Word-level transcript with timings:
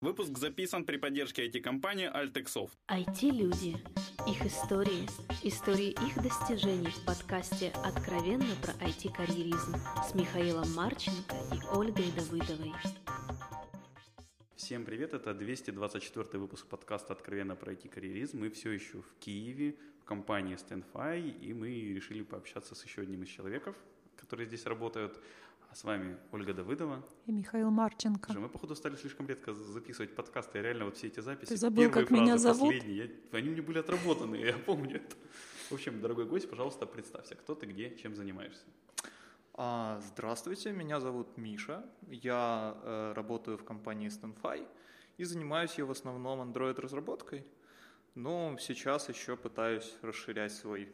Выпуск 0.00 0.38
записан 0.38 0.84
при 0.84 0.96
поддержке 0.96 1.48
IT-компании 1.48 2.08
Altexoft. 2.08 2.70
IT-люди. 2.86 3.76
Их 4.28 4.46
истории. 4.46 5.08
Истории 5.42 5.90
их 5.90 6.22
достижений 6.22 6.86
в 6.86 7.04
подкасте 7.04 7.72
«Откровенно 7.84 8.54
про 8.62 8.74
IT-карьеризм» 8.74 9.74
с 10.08 10.14
Михаилом 10.14 10.72
Марченко 10.72 11.34
и 11.52 11.76
Ольгой 11.76 12.12
Давыдовой. 12.12 12.72
Всем 14.54 14.84
привет, 14.84 15.14
это 15.14 15.34
224 15.34 16.38
выпуск 16.38 16.68
подкаста 16.68 17.12
«Откровенно 17.12 17.56
про 17.56 17.72
IT-карьеризм». 17.72 18.38
Мы 18.38 18.50
все 18.50 18.70
еще 18.70 19.02
в 19.02 19.18
Киеве, 19.18 19.74
в 20.00 20.04
компании 20.04 20.56
StandFi, 20.56 21.40
и 21.40 21.52
мы 21.52 21.70
решили 21.70 22.22
пообщаться 22.22 22.76
с 22.76 22.84
еще 22.84 23.00
одним 23.00 23.24
из 23.24 23.30
человеков, 23.30 23.74
которые 24.16 24.46
здесь 24.46 24.64
работают. 24.64 25.20
А 25.70 25.74
с 25.74 25.84
вами 25.84 26.16
Ольга 26.32 26.54
Давыдова. 26.54 27.04
И 27.26 27.32
Михаил 27.32 27.70
Марченко. 27.70 28.32
Слушай, 28.32 28.40
мы, 28.40 28.48
походу, 28.48 28.74
стали 28.74 28.96
слишком 28.96 29.26
редко 29.28 29.52
записывать 29.52 30.14
подкасты. 30.14 30.58
Я 30.58 30.64
реально 30.64 30.86
вот 30.86 30.96
все 30.96 31.08
эти 31.08 31.20
записи, 31.20 31.50
Ты 31.50 31.56
забыл, 31.56 31.90
как 31.90 32.08
фразы, 32.08 32.22
меня 32.22 32.38
зовут? 32.38 32.72
последние, 32.72 33.10
я, 33.32 33.38
они 33.38 33.50
мне 33.50 33.60
были 33.60 33.78
отработаны, 33.78 34.36
я 34.36 34.56
помню 34.56 34.96
это. 34.96 35.16
В 35.68 35.72
общем, 35.72 36.00
дорогой 36.00 36.24
гость, 36.24 36.48
пожалуйста, 36.48 36.86
представься, 36.86 37.34
кто 37.34 37.54
ты, 37.54 37.66
где, 37.66 37.94
чем 37.96 38.14
занимаешься. 38.14 38.64
А, 39.52 40.00
Здравствуйте, 40.00 40.72
меня 40.72 41.00
зовут 41.00 41.36
Миша. 41.36 41.84
Я 42.08 42.76
э, 42.82 43.12
работаю 43.14 43.58
в 43.58 43.64
компании 43.64 44.08
StanFi 44.08 44.66
и 45.18 45.24
занимаюсь 45.24 45.74
я 45.76 45.84
в 45.84 45.90
основном 45.90 46.40
Android-разработкой. 46.40 47.44
Но 48.14 48.56
сейчас 48.58 49.08
еще 49.10 49.36
пытаюсь 49.36 49.94
расширять 50.00 50.52
свой 50.52 50.90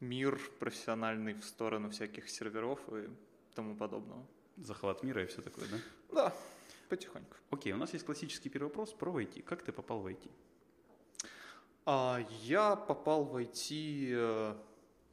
мир 0.00 0.38
профессиональный 0.58 1.32
в 1.32 1.44
сторону 1.44 1.88
всяких 1.90 2.28
серверов 2.28 2.80
и 2.92 3.08
тому 3.54 3.76
подобного. 3.76 4.26
Захват 4.56 5.02
мира 5.02 5.22
и 5.22 5.26
все 5.26 5.42
такое, 5.42 5.66
да? 5.68 5.76
Да, 6.12 6.34
потихоньку. 6.88 7.36
Окей, 7.50 7.72
у 7.72 7.76
нас 7.76 7.92
есть 7.92 8.04
классический 8.04 8.50
первый 8.50 8.68
вопрос 8.68 8.92
про 8.92 9.20
IT. 9.20 9.42
Как 9.42 9.62
ты 9.62 9.72
попал 9.72 10.00
в 10.00 10.06
IT? 10.06 10.30
А, 11.84 12.20
я 12.42 12.76
попал 12.76 13.24
в 13.24 13.36
IT 13.36 14.10
э, 14.12 14.54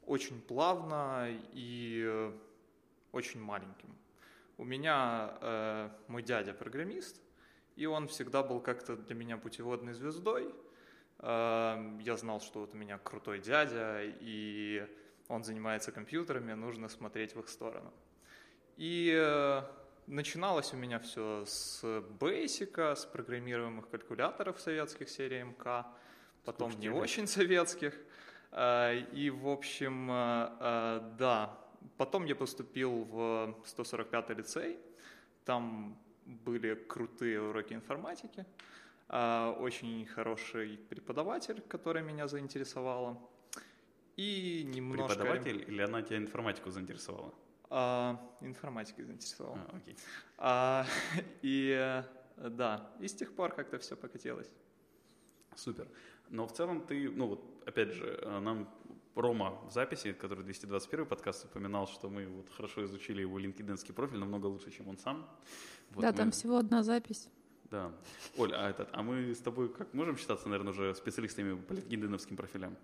очень 0.06 0.40
плавно 0.40 1.28
и 1.52 2.04
э, 2.06 2.32
очень 3.12 3.40
маленьким. 3.40 3.88
У 4.58 4.64
меня 4.64 5.38
э, 5.40 5.90
мой 6.08 6.22
дядя 6.22 6.52
программист, 6.52 7.20
и 7.76 7.86
он 7.86 8.08
всегда 8.08 8.42
был 8.42 8.60
как-то 8.60 8.96
для 8.96 9.14
меня 9.14 9.36
путеводной 9.38 9.94
звездой. 9.94 10.54
Э, 11.18 11.98
я 12.00 12.16
знал, 12.16 12.40
что 12.40 12.60
вот 12.60 12.74
у 12.74 12.76
меня 12.76 12.98
крутой 12.98 13.40
дядя, 13.40 14.00
и 14.02 14.86
он 15.28 15.44
занимается 15.44 15.92
компьютерами, 15.92 16.52
нужно 16.52 16.88
смотреть 16.88 17.34
в 17.34 17.40
их 17.40 17.48
сторону. 17.48 17.92
И 18.80 19.12
э, 19.14 19.62
начиналось 20.06 20.72
у 20.72 20.76
меня 20.78 20.98
все 21.00 21.44
с 21.44 21.84
бейсика, 22.18 22.94
с 22.94 23.04
программируемых 23.04 23.90
калькуляторов 23.90 24.58
советских 24.58 25.10
серии 25.10 25.42
МК, 25.42 25.86
потом 26.46 26.72
не 26.80 26.88
очень 26.88 27.26
советских. 27.26 27.92
Э, 28.52 28.98
И, 29.12 29.28
в 29.28 29.48
общем, 29.48 30.10
э, 30.10 31.14
да, 31.18 31.58
потом 31.98 32.24
я 32.24 32.34
поступил 32.34 33.04
в 33.04 33.54
145-й 33.66 34.34
лицей, 34.34 34.78
там 35.44 35.98
были 36.24 36.74
крутые 36.74 37.42
уроки 37.42 37.74
информатики, 37.74 38.46
очень 39.08 40.06
хороший 40.06 40.78
преподаватель, 40.88 41.60
который 41.68 42.02
меня 42.02 42.28
заинтересовала, 42.28 43.18
и 44.16 44.64
немножко... 44.64 45.16
Преподаватель 45.16 45.64
или 45.68 45.82
она 45.82 46.00
тебя 46.00 46.16
информатику 46.16 46.70
заинтересовала? 46.70 47.34
А, 47.70 48.20
информатикой 48.40 49.04
заинтересовал. 49.04 49.54
А, 49.54 49.76
окей. 49.76 49.96
А, 50.38 50.86
и 51.42 51.70
э, 52.36 52.48
да, 52.48 52.90
и 52.98 53.06
с 53.06 53.14
тех 53.14 53.32
пор 53.34 53.52
как-то 53.52 53.78
все 53.78 53.96
покатилось. 53.96 54.50
Супер. 55.54 55.88
Но 56.28 56.46
в 56.46 56.52
целом 56.52 56.80
ты, 56.80 57.08
ну 57.08 57.26
вот, 57.28 57.62
опять 57.66 57.92
же, 57.92 58.18
э, 58.22 58.40
нам 58.40 58.68
Рома 59.14 59.60
в 59.68 59.72
записи, 59.72 60.12
который 60.12 60.44
221 60.44 61.06
подкаст, 61.06 61.44
упоминал, 61.44 61.86
что 61.86 62.08
мы 62.08 62.26
вот 62.26 62.48
хорошо 62.50 62.84
изучили 62.84 63.20
его 63.20 63.38
линкединский 63.38 63.94
профиль, 63.94 64.18
намного 64.18 64.46
лучше, 64.46 64.70
чем 64.70 64.88
он 64.88 64.98
сам. 64.98 65.28
Вот 65.90 66.02
да, 66.02 66.10
мы- 66.10 66.16
там 66.16 66.30
всего 66.30 66.56
одна 66.56 66.82
запись. 66.82 67.28
Да. 67.70 67.92
Оль, 68.36 68.52
а, 68.52 68.68
этот, 68.68 68.88
а 68.92 69.02
мы 69.02 69.32
с 69.32 69.38
тобой 69.38 69.68
как 69.68 69.94
можем 69.94 70.16
считаться, 70.16 70.48
наверное, 70.48 70.72
уже 70.72 70.94
специалистами 70.94 71.56
по 71.56 71.72
линкединовским 71.72 72.36
профилям? 72.36 72.76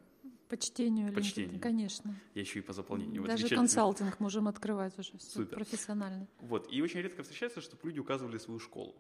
По 0.48 0.56
чтению. 0.56 1.12
По 1.12 1.22
чтению. 1.22 1.60
Конечно. 1.60 2.14
Я 2.34 2.40
еще 2.42 2.60
и 2.60 2.62
по 2.62 2.72
заполнению. 2.72 3.24
Даже 3.24 3.48
консалтинг 3.48 4.20
можем 4.20 4.46
открывать 4.48 4.96
уже. 4.98 5.16
Все 5.18 5.30
Супер. 5.30 5.56
профессионально. 5.56 6.26
Вот, 6.40 6.72
и 6.72 6.80
очень 6.82 7.00
редко 7.00 7.22
встречается, 7.22 7.60
чтобы 7.60 7.88
люди 7.88 7.98
указывали 8.00 8.38
свою 8.38 8.60
школу. 8.60 8.94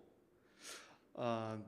А, 1.14 1.62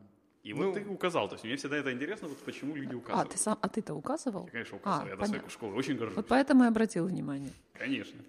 И 0.45 0.55
Ну- 0.55 0.67
вот 0.67 0.75
ты 0.75 0.85
указал, 0.87 1.29
то 1.29 1.35
есть 1.35 1.45
мне 1.45 1.57
всегда 1.57 1.77
это 1.77 1.93
интересно, 1.93 2.29
вот 2.29 2.39
почему 2.39 2.75
люди 2.77 2.95
А, 2.95 2.97
указывают. 2.97 3.31
ты 3.33 3.39
сам, 3.39 3.59
а 3.61 3.69
ты-то 3.69 3.95
указывал? 3.95 4.45
Я, 4.47 4.51
конечно, 4.53 4.77
указал, 4.77 5.01
А, 5.05 5.09
я 5.09 5.11
до 5.11 5.17
своей 5.17 5.33
понятно. 5.33 5.51
школы 5.51 5.75
очень 5.75 5.97
горжусь. 5.97 6.17
Вот 6.17 6.29
поэтому 6.29 6.65
и 6.65 6.67
обратил 6.69 7.07
внимание. 7.07 7.53
Конечно. 7.75 8.21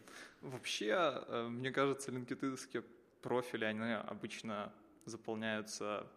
вообще, 0.41 0.87
э, 1.27 1.47
мне 1.49 1.71
кажется, 1.71 2.11
линкединские 2.11 2.83
профили, 3.21 3.63
они 3.65 3.93
обычно 3.93 4.73
заполняются 5.05 6.07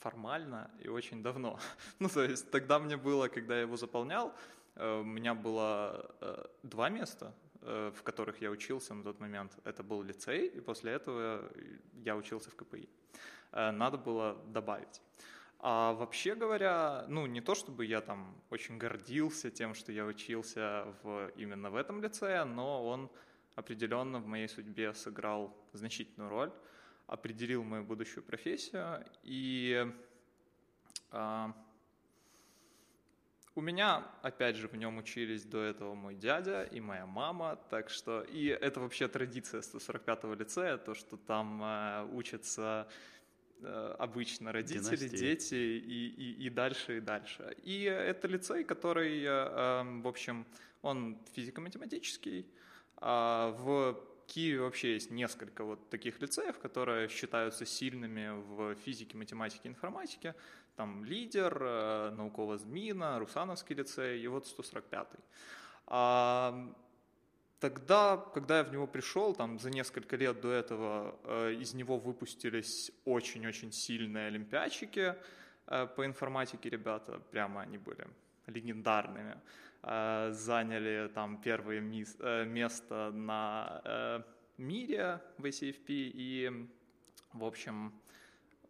формально 0.00 0.70
и 0.84 0.88
очень 0.88 1.22
давно. 1.22 1.58
Ну, 2.00 2.08
то 2.08 2.22
есть 2.22 2.50
тогда 2.50 2.78
мне 2.78 2.96
было, 2.96 3.28
когда 3.28 3.54
я 3.54 3.62
его 3.62 3.76
заполнял, 3.76 4.32
э, 4.76 5.00
у 5.00 5.04
меня 5.04 5.34
было 5.34 6.10
э, 6.20 6.46
два 6.62 6.88
места, 6.88 7.32
э, 7.62 7.92
в 7.94 8.02
которых 8.02 8.42
я 8.42 8.50
учился 8.50 8.94
на 8.94 9.02
тот 9.02 9.20
момент. 9.20 9.52
Это 9.64 9.82
был 9.82 10.02
лицей, 10.02 10.48
и 10.48 10.60
после 10.60 10.92
этого 10.92 11.42
я 12.04 12.16
учился 12.16 12.50
в 12.50 12.54
КПИ. 12.54 12.88
Надо 13.52 13.98
было 13.98 14.36
добавить. 14.46 15.02
А 15.58 15.92
вообще 15.92 16.34
говоря, 16.34 17.04
ну 17.08 17.26
не 17.26 17.40
то 17.40 17.54
чтобы 17.54 17.84
я 17.84 18.00
там 18.00 18.34
очень 18.50 18.78
гордился 18.78 19.50
тем, 19.50 19.74
что 19.74 19.92
я 19.92 20.06
учился 20.06 20.84
в, 21.02 21.32
именно 21.36 21.70
в 21.70 21.76
этом 21.76 22.00
лицее, 22.00 22.44
но 22.44 22.86
он 22.86 23.10
определенно 23.56 24.20
в 24.20 24.26
моей 24.26 24.48
судьбе 24.48 24.94
сыграл 24.94 25.54
значительную 25.72 26.30
роль, 26.30 26.52
определил 27.10 27.64
мою 27.64 27.82
будущую 27.84 28.22
профессию. 28.22 29.04
И 29.24 29.84
а, 31.10 31.52
у 33.56 33.60
меня, 33.60 34.06
опять 34.22 34.54
же, 34.54 34.68
в 34.68 34.76
нем 34.76 34.98
учились 34.98 35.44
до 35.44 35.60
этого 35.60 35.94
мой 35.94 36.14
дядя 36.14 36.62
и 36.62 36.80
моя 36.80 37.06
мама, 37.06 37.58
так 37.68 37.90
что... 37.90 38.22
И 38.22 38.46
это 38.46 38.78
вообще 38.78 39.08
традиция 39.08 39.60
145-го 39.60 40.34
лицея, 40.34 40.76
то, 40.76 40.94
что 40.94 41.16
там 41.16 41.60
э, 41.64 42.04
учатся 42.12 42.86
э, 43.60 43.96
обычно 43.98 44.52
родители, 44.52 44.96
Династии. 44.96 45.16
дети 45.16 45.54
и, 45.54 46.06
и, 46.06 46.46
и 46.46 46.48
дальше, 46.48 46.98
и 46.98 47.00
дальше. 47.00 47.56
И 47.64 47.82
это 47.82 48.28
лицей, 48.28 48.62
который, 48.62 49.20
э, 49.20 49.26
э, 49.26 50.00
в 50.00 50.06
общем, 50.06 50.46
он 50.80 51.18
физико-математический. 51.34 52.46
А 52.98 53.50
в 53.58 54.09
Киеве 54.34 54.60
вообще 54.60 54.94
есть 54.94 55.10
несколько 55.10 55.64
вот 55.64 55.90
таких 55.90 56.20
лицеев, 56.22 56.58
которые 56.58 57.08
считаются 57.08 57.66
сильными 57.66 58.30
в 58.30 58.74
физике, 58.84 59.16
математике, 59.16 59.68
информатике. 59.68 60.34
Там 60.76 61.04
лидер, 61.04 61.62
э, 61.62 62.16
наукова 62.16 62.58
зміна, 62.58 63.18
Русановский 63.18 63.76
лицей 63.76 64.22
и 64.22 64.28
вот 64.28 64.46
145-й. 64.46 65.18
А, 65.86 66.52
Тогда, 67.60 68.16
когда 68.16 68.58
я 68.58 68.64
в 68.64 68.72
него 68.72 68.86
пришел, 68.86 69.34
там 69.34 69.58
за 69.58 69.70
несколько 69.70 70.16
лет 70.16 70.40
до 70.40 70.48
этого 70.48 71.14
э, 71.24 71.52
из 71.60 71.74
него 71.74 71.98
выпустились 71.98 72.90
очень-очень 73.04 73.70
сильные 73.70 74.28
олимпиадчики 74.28 75.14
э, 75.66 75.86
по 75.86 76.06
информатике, 76.06 76.70
ребята, 76.70 77.20
прямо 77.30 77.60
они 77.60 77.76
были 77.76 78.06
легендарными. 78.46 79.36
Э, 79.82 80.30
заняли 80.32 81.08
там 81.14 81.40
первое 81.40 81.80
мис- 81.80 82.16
э, 82.20 82.44
место 82.44 83.10
на 83.12 83.80
э, 83.84 84.22
мире 84.58 85.20
в 85.38 85.44
ACFP 85.46 85.84
и, 85.88 86.68
в 87.32 87.44
общем, 87.44 87.92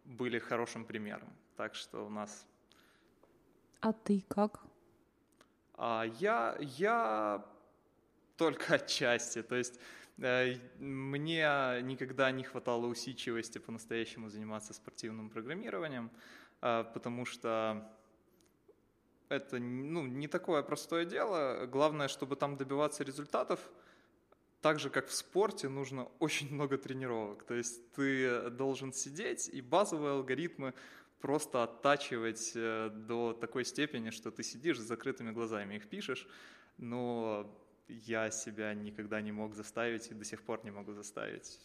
были 0.04 0.38
хорошим 0.38 0.84
примером. 0.84 1.32
Так 1.56 1.75
что 1.75 2.06
у 2.06 2.11
нас 2.11 2.46
А 3.81 3.93
ты 3.93 4.25
как? 4.29 4.61
а 5.75 6.05
я, 6.20 6.56
я 6.61 7.44
только 8.37 8.75
отчасти. 8.75 9.43
То 9.43 9.56
есть 9.56 9.81
э, 10.19 10.55
мне 10.79 11.81
никогда 11.82 12.31
не 12.31 12.44
хватало 12.44 12.87
усидчивости 12.87 13.58
по-настоящему 13.58 14.29
заниматься 14.29 14.75
спортивным 14.75 15.29
программированием, 15.29 16.11
э, 16.62 16.85
потому 16.94 17.25
что 17.26 17.90
это 19.31 19.59
ну, 19.59 20.06
не 20.06 20.29
такое 20.29 20.62
простое 20.62 21.05
дело. 21.05 21.67
Главное, 21.67 22.09
чтобы 22.09 22.37
там 22.37 22.56
добиваться 22.56 23.05
результатов, 23.05 23.61
так 24.61 24.79
же, 24.79 24.91
как 24.91 25.06
в 25.06 25.15
спорте, 25.15 25.69
нужно 25.69 26.09
очень 26.19 26.53
много 26.53 26.77
тренировок. 26.77 27.44
То 27.44 27.55
есть 27.55 27.93
ты 27.93 28.50
должен 28.50 28.93
сидеть 28.93 29.49
и 29.49 29.62
базовые 29.62 30.12
алгоритмы 30.12 30.75
просто 31.21 31.62
оттачивать 31.62 32.53
э, 32.55 32.91
до 32.93 33.32
такой 33.32 33.65
степени, 33.65 34.11
что 34.11 34.31
ты 34.31 34.43
сидишь 34.43 34.79
с 34.79 34.82
закрытыми 34.82 35.31
глазами, 35.31 35.76
их 35.76 35.88
пишешь, 35.88 36.26
но 36.79 37.55
я 37.88 38.31
себя 38.31 38.75
никогда 38.75 39.21
не 39.21 39.33
мог 39.33 39.55
заставить 39.55 40.11
и 40.11 40.15
до 40.15 40.25
сих 40.25 40.43
пор 40.43 40.65
не 40.65 40.71
могу 40.71 40.93
заставить 40.93 41.61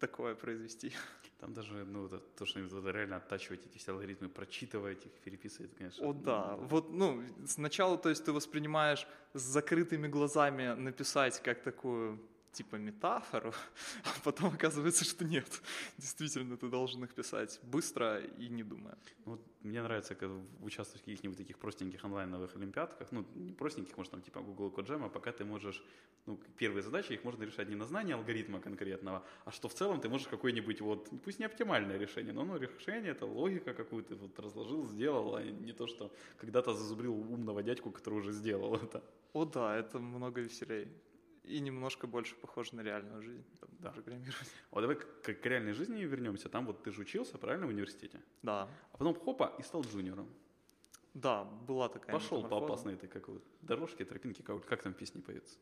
такое 0.00 0.34
произвести. 0.34 0.92
Там 1.40 1.54
даже, 1.54 1.84
ну, 1.84 2.06
это, 2.06 2.18
то, 2.18 2.44
что 2.44 2.58
надо 2.58 2.90
реально 2.90 3.16
оттачивать 3.16 3.64
эти 3.66 3.78
все 3.78 3.92
алгоритмы, 3.92 4.28
прочитывать 4.28 5.06
их, 5.06 5.12
переписывать, 5.24 5.74
конечно. 5.74 6.06
О, 6.06 6.12
да. 6.12 6.56
Вот, 6.56 6.90
ну, 6.90 7.22
сначала, 7.46 7.96
то 7.96 8.08
есть 8.10 8.24
ты 8.24 8.32
воспринимаешь 8.32 9.06
с 9.32 9.40
закрытыми 9.40 10.08
глазами 10.08 10.74
написать 10.74 11.40
как 11.42 11.62
такую 11.62 12.18
типа 12.52 12.76
метафору, 12.76 13.52
а 14.04 14.20
потом 14.24 14.54
оказывается, 14.54 15.04
что 15.04 15.24
нет. 15.24 15.62
Действительно, 15.98 16.56
ты 16.56 16.68
должен 16.68 17.04
их 17.04 17.14
писать 17.14 17.60
быстро 17.62 18.20
и 18.20 18.48
не 18.48 18.62
думая. 18.62 18.98
Ну, 19.24 19.32
вот 19.32 19.40
мне 19.62 19.82
нравится, 19.82 20.14
когда 20.14 20.34
участвуешь 20.60 21.02
в 21.02 21.04
каких-нибудь 21.04 21.36
таких 21.36 21.58
простеньких 21.58 22.04
онлайновых 22.04 22.56
олимпиадках, 22.56 23.12
ну, 23.12 23.24
не 23.34 23.52
простеньких, 23.52 23.96
может, 23.96 24.12
там 24.12 24.22
типа 24.22 24.40
Google 24.40 24.70
Code 24.70 24.86
Jam, 24.86 25.04
а 25.04 25.08
пока 25.08 25.32
ты 25.32 25.44
можешь, 25.44 25.82
ну, 26.26 26.38
первые 26.56 26.82
задачи, 26.82 27.12
их 27.12 27.24
можно 27.24 27.44
решать 27.44 27.68
не 27.68 27.76
на 27.76 27.84
знание 27.84 28.16
алгоритма 28.16 28.60
конкретного, 28.60 29.24
а 29.44 29.50
что 29.50 29.68
в 29.68 29.74
целом 29.74 30.00
ты 30.00 30.08
можешь 30.08 30.28
какое-нибудь 30.28 30.80
вот, 30.80 31.10
пусть 31.24 31.38
не 31.38 31.46
оптимальное 31.46 31.98
решение, 31.98 32.32
но 32.32 32.44
ну, 32.44 32.56
решение, 32.56 33.12
это 33.12 33.26
логика 33.26 33.74
какую-то 33.74 34.16
вот 34.16 34.38
разложил, 34.38 34.86
сделал, 34.86 35.36
а 35.36 35.42
не 35.42 35.72
то, 35.72 35.86
что 35.86 36.12
когда-то 36.38 36.74
зазубрил 36.74 37.14
умного 37.14 37.62
дядьку, 37.62 37.90
который 37.90 38.20
уже 38.20 38.32
сделал 38.32 38.74
это. 38.74 39.02
О 39.32 39.44
да, 39.44 39.76
это 39.76 39.98
много 39.98 40.40
веселее 40.40 40.88
и 41.50 41.60
немножко 41.60 42.06
больше 42.06 42.34
похоже 42.36 42.76
на 42.76 42.82
реальную 42.82 43.22
жизнь, 43.22 43.44
там, 43.60 43.70
да. 43.78 43.90
программировать. 43.90 44.54
Вот 44.70 44.80
давай 44.80 44.96
к, 44.96 45.22
к 45.22 45.46
реальной 45.46 45.72
жизни 45.72 46.02
вернемся. 46.02 46.48
Там 46.48 46.66
вот 46.66 46.82
ты 46.82 46.92
же 46.92 47.02
учился, 47.02 47.38
правильно, 47.38 47.66
в 47.66 47.70
университете? 47.70 48.20
Да. 48.42 48.68
А 48.92 48.96
потом 48.96 49.14
хопа 49.14 49.54
и 49.58 49.62
стал 49.62 49.82
джуниором. 49.82 50.28
Да, 51.14 51.44
была 51.44 51.88
такая 51.88 52.12
Пошел 52.12 52.46
по 52.46 52.58
опасной 52.58 52.94
этой 52.94 53.08
как 53.08 53.28
вот, 53.28 53.42
дорожке, 53.62 54.04
тропинке, 54.04 54.42
как, 54.42 54.64
как 54.64 54.82
там 54.82 54.94
песни 54.94 55.20
поется? 55.20 55.58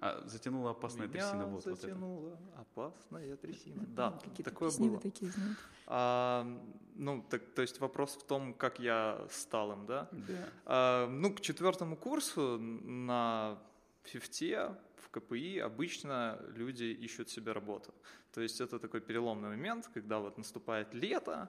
А, 0.00 0.22
затянула 0.26 0.72
опасная 0.72 1.06
Меня 1.06 1.20
трясина. 1.20 1.46
Вот, 1.46 1.64
затянула 1.64 2.30
вот 2.30 2.32
это. 2.32 2.60
опасная 2.60 3.36
трясина. 3.36 3.84
Да, 3.86 4.10
Какие-то 4.22 4.50
такое 4.50 4.70
песни 4.70 4.88
было. 4.88 5.00
такие 5.00 5.30
знаете. 5.30 5.56
А, 5.86 6.62
ну, 6.96 7.24
так, 7.30 7.42
то 7.54 7.62
есть 7.62 7.80
вопрос 7.80 8.16
в 8.16 8.24
том, 8.24 8.54
как 8.54 8.80
я 8.80 9.24
стал 9.30 9.72
им, 9.72 9.86
да? 9.86 10.08
Да. 10.10 10.48
А, 10.66 11.08
ну, 11.08 11.32
к 11.32 11.40
четвертому 11.40 11.96
курсу 11.96 12.58
на 12.58 13.62
фифте, 14.08 14.76
в 14.96 15.10
КПИ 15.10 15.58
обычно 15.58 16.38
люди 16.56 16.84
ищут 16.84 17.28
себе 17.30 17.52
работу. 17.52 17.94
То 18.32 18.40
есть 18.40 18.60
это 18.60 18.78
такой 18.78 19.00
переломный 19.00 19.48
момент, 19.48 19.88
когда 19.94 20.18
вот 20.18 20.38
наступает 20.38 20.94
лето, 20.94 21.48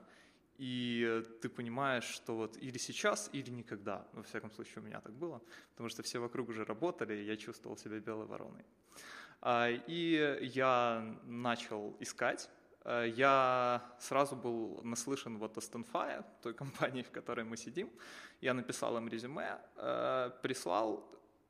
и 0.57 1.23
ты 1.41 1.49
понимаешь, 1.49 2.05
что 2.05 2.35
вот 2.35 2.57
или 2.57 2.77
сейчас, 2.77 3.29
или 3.33 3.49
никогда. 3.51 4.07
Во 4.13 4.23
всяком 4.23 4.51
случае, 4.51 4.83
у 4.83 4.85
меня 4.85 5.01
так 5.01 5.13
было, 5.13 5.41
потому 5.71 5.89
что 5.89 6.01
все 6.03 6.19
вокруг 6.19 6.49
уже 6.49 6.63
работали, 6.63 7.13
и 7.13 7.25
я 7.25 7.35
чувствовал 7.35 7.77
себя 7.77 7.99
белой 7.99 8.25
вороной. 8.25 8.65
А, 9.41 9.69
И 9.69 10.39
я 10.41 11.17
начал 11.25 11.95
искать. 11.99 12.49
А, 12.83 13.03
Я 13.03 13.81
сразу 13.99 14.35
был 14.35 14.81
наслышан 14.83 15.37
вот 15.37 15.57
о 15.57 15.61
Stanfy, 15.61 16.23
той 16.41 16.53
компании, 16.63 17.01
в 17.03 17.11
которой 17.11 17.43
мы 17.43 17.57
сидим. 17.57 17.89
Я 18.41 18.53
написал 18.53 18.97
им 18.97 19.09
резюме, 19.09 19.59
э, 19.77 20.31
прислал, 20.41 21.03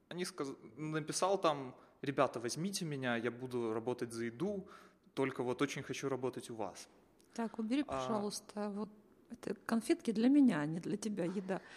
они 0.10 0.26
сказ... 0.26 0.50
написал 0.78 1.42
там, 1.42 1.76
ребята, 2.02 2.40
возьмите 2.40 2.86
меня, 2.86 3.18
я 3.18 3.32
буду 3.32 3.74
работать 3.74 4.12
за 4.14 4.26
еду, 4.26 4.68
только 5.14 5.44
вот 5.44 5.62
очень 5.62 5.84
хочу 5.84 6.10
работать 6.10 6.50
у 6.50 6.56
вас. 6.56 6.88
Так, 7.34 7.60
убери, 7.60 7.84
А. 7.88 7.94
пожалуйста, 7.98 8.70
вот 8.70 8.90
это 9.30 9.56
конфетки 9.66 10.12
для 10.12 10.30
меня, 10.30 10.62
а 10.62 10.66
не 10.66 10.80
для 10.80 10.98
тебя 10.98 11.26
еда. 11.26 11.62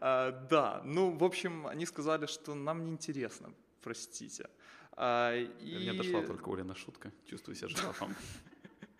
А, 0.00 0.30
да, 0.50 0.82
ну, 0.84 1.16
в 1.16 1.22
общем, 1.24 1.66
они 1.66 1.86
сказали, 1.86 2.26
что 2.26 2.54
нам 2.54 2.84
неинтересно, 2.84 3.52
простите. 3.80 4.48
А, 4.92 5.34
и... 5.34 5.76
Мне 5.76 5.92
дошла 5.92 6.22
только 6.22 6.50
Олина 6.50 6.74
шутка. 6.74 7.12
Чувствую 7.24 7.56
себя 7.56 7.68
жирафом. 7.76 8.14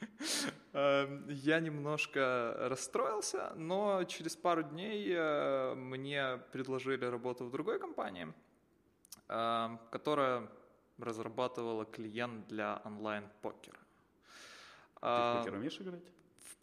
Э, 0.73 1.07
Я 1.29 1.61
немножко 1.61 2.55
расстроился, 2.59 3.53
но 3.57 4.05
через 4.05 4.37
пару 4.37 4.63
дней 4.63 5.13
э, 5.15 5.75
мне 5.75 6.39
предложили 6.53 7.05
работу 7.05 7.45
в 7.45 7.51
другой 7.51 7.79
компании, 7.79 8.33
э, 9.29 9.69
которая 9.91 10.49
разрабатывала 10.99 11.85
клиент 11.85 12.47
для 12.49 12.81
онлайн-покера. 12.85 13.77
Ты 13.77 15.01
А, 15.03 15.35
в 15.35 15.39
покер 15.39 15.55
умеешь 15.55 15.81
играть? 15.81 16.05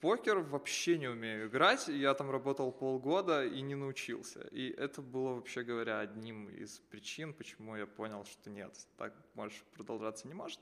Покер 0.01 0.39
вообще 0.39 0.97
не 0.97 1.09
умею 1.09 1.47
играть. 1.47 1.89
Я 1.89 2.13
там 2.13 2.31
работал 2.31 2.71
полгода 2.71 3.45
и 3.45 3.61
не 3.61 3.75
научился. 3.75 4.47
И 4.51 4.69
это 4.69 5.01
было, 5.01 5.33
вообще 5.33 5.63
говоря, 5.63 5.99
одним 5.99 6.47
из 6.47 6.79
причин, 6.89 7.33
почему 7.33 7.75
я 7.75 7.85
понял, 7.85 8.23
что 8.23 8.49
нет, 8.49 8.73
так 8.97 9.13
больше 9.35 9.61
продолжаться 9.75 10.27
не 10.27 10.33
может. 10.33 10.59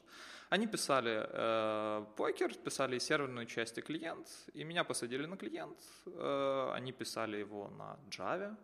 Они 0.49 0.65
писали 0.65 1.27
э, 1.29 2.05
покер, 2.15 2.55
писали 2.55 2.95
и 2.95 2.99
серверную 2.99 3.45
часть 3.45 3.77
и 3.77 3.81
клиент, 3.81 4.27
и 4.53 4.63
меня 4.63 4.83
посадили 4.83 5.27
на 5.27 5.37
клиент. 5.37 5.77
Э, 6.07 6.71
они 6.73 6.91
писали 6.91 7.37
его 7.37 7.69
на 7.69 7.99
Java. 8.09 8.55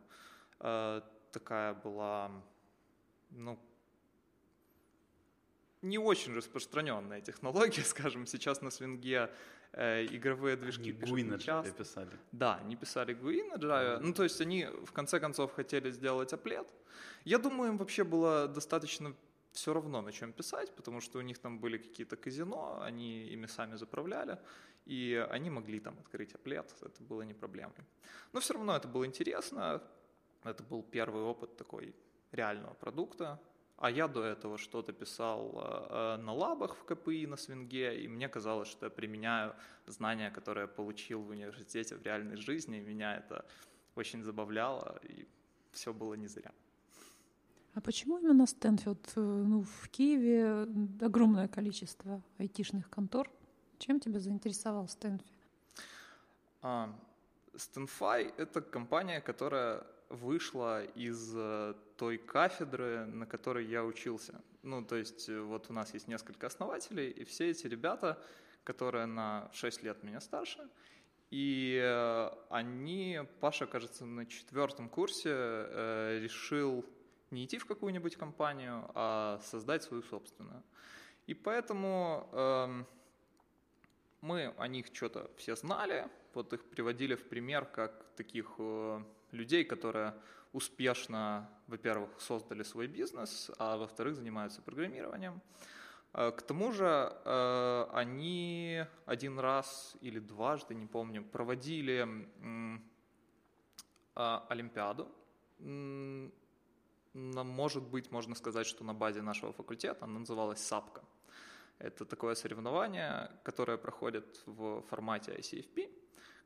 Э, 0.59 1.01
такая 1.31 1.75
была, 1.75 2.31
ну, 3.29 3.59
не 5.83 5.99
очень 5.99 6.33
распространенная 6.33 7.21
технология, 7.21 7.81
скажем, 7.85 8.25
сейчас 8.25 8.61
на 8.61 8.71
свинге 8.71 9.29
э, 9.73 10.05
игровые 10.05 10.55
движки 10.55 10.89
Они 10.89 10.91
пишут 10.91 11.17
нечасто. 11.17 11.69
Java 11.69 11.77
писали. 11.77 12.11
Да, 12.31 12.55
они 12.55 12.75
писали 12.75 13.15
GUI 13.15 13.49
на 13.49 13.55
Java. 13.55 13.99
Ну, 13.99 14.13
то 14.13 14.23
есть 14.23 14.41
они 14.41 14.65
в 14.85 14.91
конце 14.91 15.19
концов 15.19 15.53
хотели 15.53 15.91
сделать 15.91 16.33
аплет. 16.33 16.73
Я 17.25 17.37
думаю, 17.37 17.71
им 17.71 17.77
вообще 17.77 18.03
было 18.03 18.47
достаточно 18.47 19.13
все 19.51 19.73
равно, 19.73 20.01
на 20.01 20.11
чем 20.11 20.33
писать, 20.33 20.75
потому 20.75 21.01
что 21.01 21.19
у 21.19 21.21
них 21.21 21.37
там 21.37 21.59
были 21.59 21.77
какие-то 21.77 22.15
казино, 22.15 22.81
они 22.81 23.33
ими 23.33 23.47
сами 23.47 23.75
заправляли, 23.75 24.37
и 24.85 25.27
они 25.31 25.49
могли 25.49 25.79
там 25.79 25.97
открыть 25.99 26.33
аплет, 26.35 26.73
это 26.81 27.03
было 27.03 27.21
не 27.21 27.33
проблемой. 27.33 27.85
Но 28.33 28.39
все 28.39 28.53
равно 28.53 28.75
это 28.75 28.87
было 28.87 29.05
интересно, 29.05 29.81
это 30.43 30.63
был 30.63 30.83
первый 30.83 31.21
опыт 31.21 31.55
такой 31.55 31.95
реального 32.31 32.73
продукта, 32.73 33.39
а 33.77 33.89
я 33.89 34.07
до 34.07 34.23
этого 34.23 34.57
что-то 34.57 34.93
писал 34.93 35.51
э, 35.55 36.17
на 36.17 36.33
лабах 36.33 36.75
в 36.75 36.83
КПИ, 36.85 37.27
на 37.27 37.35
свинге, 37.35 38.01
и 38.03 38.07
мне 38.07 38.29
казалось, 38.29 38.67
что 38.67 38.85
я 38.85 38.89
применяю 38.89 39.53
знания, 39.87 40.31
которые 40.31 40.63
я 40.63 40.67
получил 40.67 41.21
в 41.21 41.29
университете 41.29 41.95
в 41.95 42.03
реальной 42.03 42.37
жизни, 42.37 42.77
и 42.77 42.81
меня 42.81 43.15
это 43.17 43.45
очень 43.95 44.23
забавляло, 44.23 44.99
и 45.03 45.27
все 45.71 45.93
было 45.93 46.13
не 46.13 46.27
зря. 46.27 46.51
А 47.73 47.81
почему 47.81 48.19
именно 48.19 48.45
Стэнфилд? 48.45 49.13
Э, 49.15 49.19
Ну, 49.21 49.63
в 49.63 49.89
Киеве 49.89 50.67
огромное 51.01 51.47
количество 51.47 52.21
айтишных 52.37 52.89
контор. 52.89 53.29
Чем 53.79 53.99
тебя 53.99 54.19
заинтересовал 54.19 54.87
Стэнфи? 54.87 55.25
А, 56.61 56.89
StanFi— 57.53 58.33
это 58.37 58.61
компания, 58.61 59.19
которая 59.21 59.83
вышла 60.09 60.85
из 60.85 61.33
э, 61.35 61.73
той 62.03 62.17
кафедры, 62.17 63.05
на 63.05 63.25
которой 63.25 63.65
я 63.65 63.85
учился. 63.85 64.41
Ну, 64.61 64.83
то 64.83 64.97
есть 64.97 65.29
э, 65.29 65.39
вот 65.39 65.69
у 65.69 65.73
нас 65.73 65.93
есть 65.93 66.09
несколько 66.09 66.47
основателей, 66.47 67.09
и 67.09 67.23
все 67.23 67.49
эти 67.49 67.65
ребята, 67.67 68.21
которые 68.65 69.05
на 69.05 69.49
6 69.53 69.83
лет 69.83 70.03
меня 70.03 70.19
старше, 70.19 70.67
и 71.31 71.79
э, 71.81 72.29
они, 72.49 73.21
Паша, 73.39 73.67
кажется, 73.67 74.05
на 74.05 74.25
четвертом 74.25 74.89
курсе 74.89 75.29
э, 75.29 76.19
решил 76.21 76.85
не 77.31 77.45
идти 77.45 77.57
в 77.57 77.65
какую-нибудь 77.65 78.17
компанию, 78.17 78.91
а 78.95 79.39
создать 79.41 79.83
свою 79.83 80.03
собственную. 80.03 80.61
И 81.25 81.33
поэтому 81.33 82.27
эм, 82.33 82.85
мы 84.19 84.53
о 84.57 84.67
них 84.67 84.87
что-то 84.91 85.31
все 85.37 85.55
знали, 85.55 86.09
вот 86.33 86.51
их 86.51 86.65
приводили 86.65 87.15
в 87.15 87.29
пример 87.29 87.63
как 87.63 88.05
таких 88.17 88.59
людей, 89.31 89.63
которые 89.63 90.13
успешно, 90.53 91.49
во-первых, 91.67 92.09
создали 92.19 92.63
свой 92.63 92.87
бизнес, 92.87 93.51
а 93.57 93.77
во-вторых, 93.77 94.15
занимаются 94.15 94.61
программированием. 94.61 95.41
Э, 96.13 96.31
К 96.31 96.41
тому 96.41 96.71
же 96.71 96.85
э, 96.85 97.87
они 97.91 98.85
один 99.05 99.39
раз 99.39 99.97
или 100.01 100.19
дважды, 100.19 100.75
не 100.75 100.85
помню, 100.85 101.23
проводили 101.23 102.07
а, 104.15 104.45
Олимпиаду. 104.49 105.07
Может 107.13 107.83
быть, 107.83 108.11
можно 108.11 108.35
сказать, 108.35 108.67
что 108.67 108.83
на 108.83 108.93
базе 108.93 109.21
нашего 109.21 109.53
факультета 109.53 110.05
она 110.05 110.19
называлась 110.19 110.59
САПКО. 110.59 111.01
Это 111.79 112.05
такое 112.05 112.35
соревнование, 112.35 113.31
которое 113.43 113.77
проходит 113.77 114.41
в 114.45 114.81
формате 114.83 115.35
ICFP, 115.39 115.89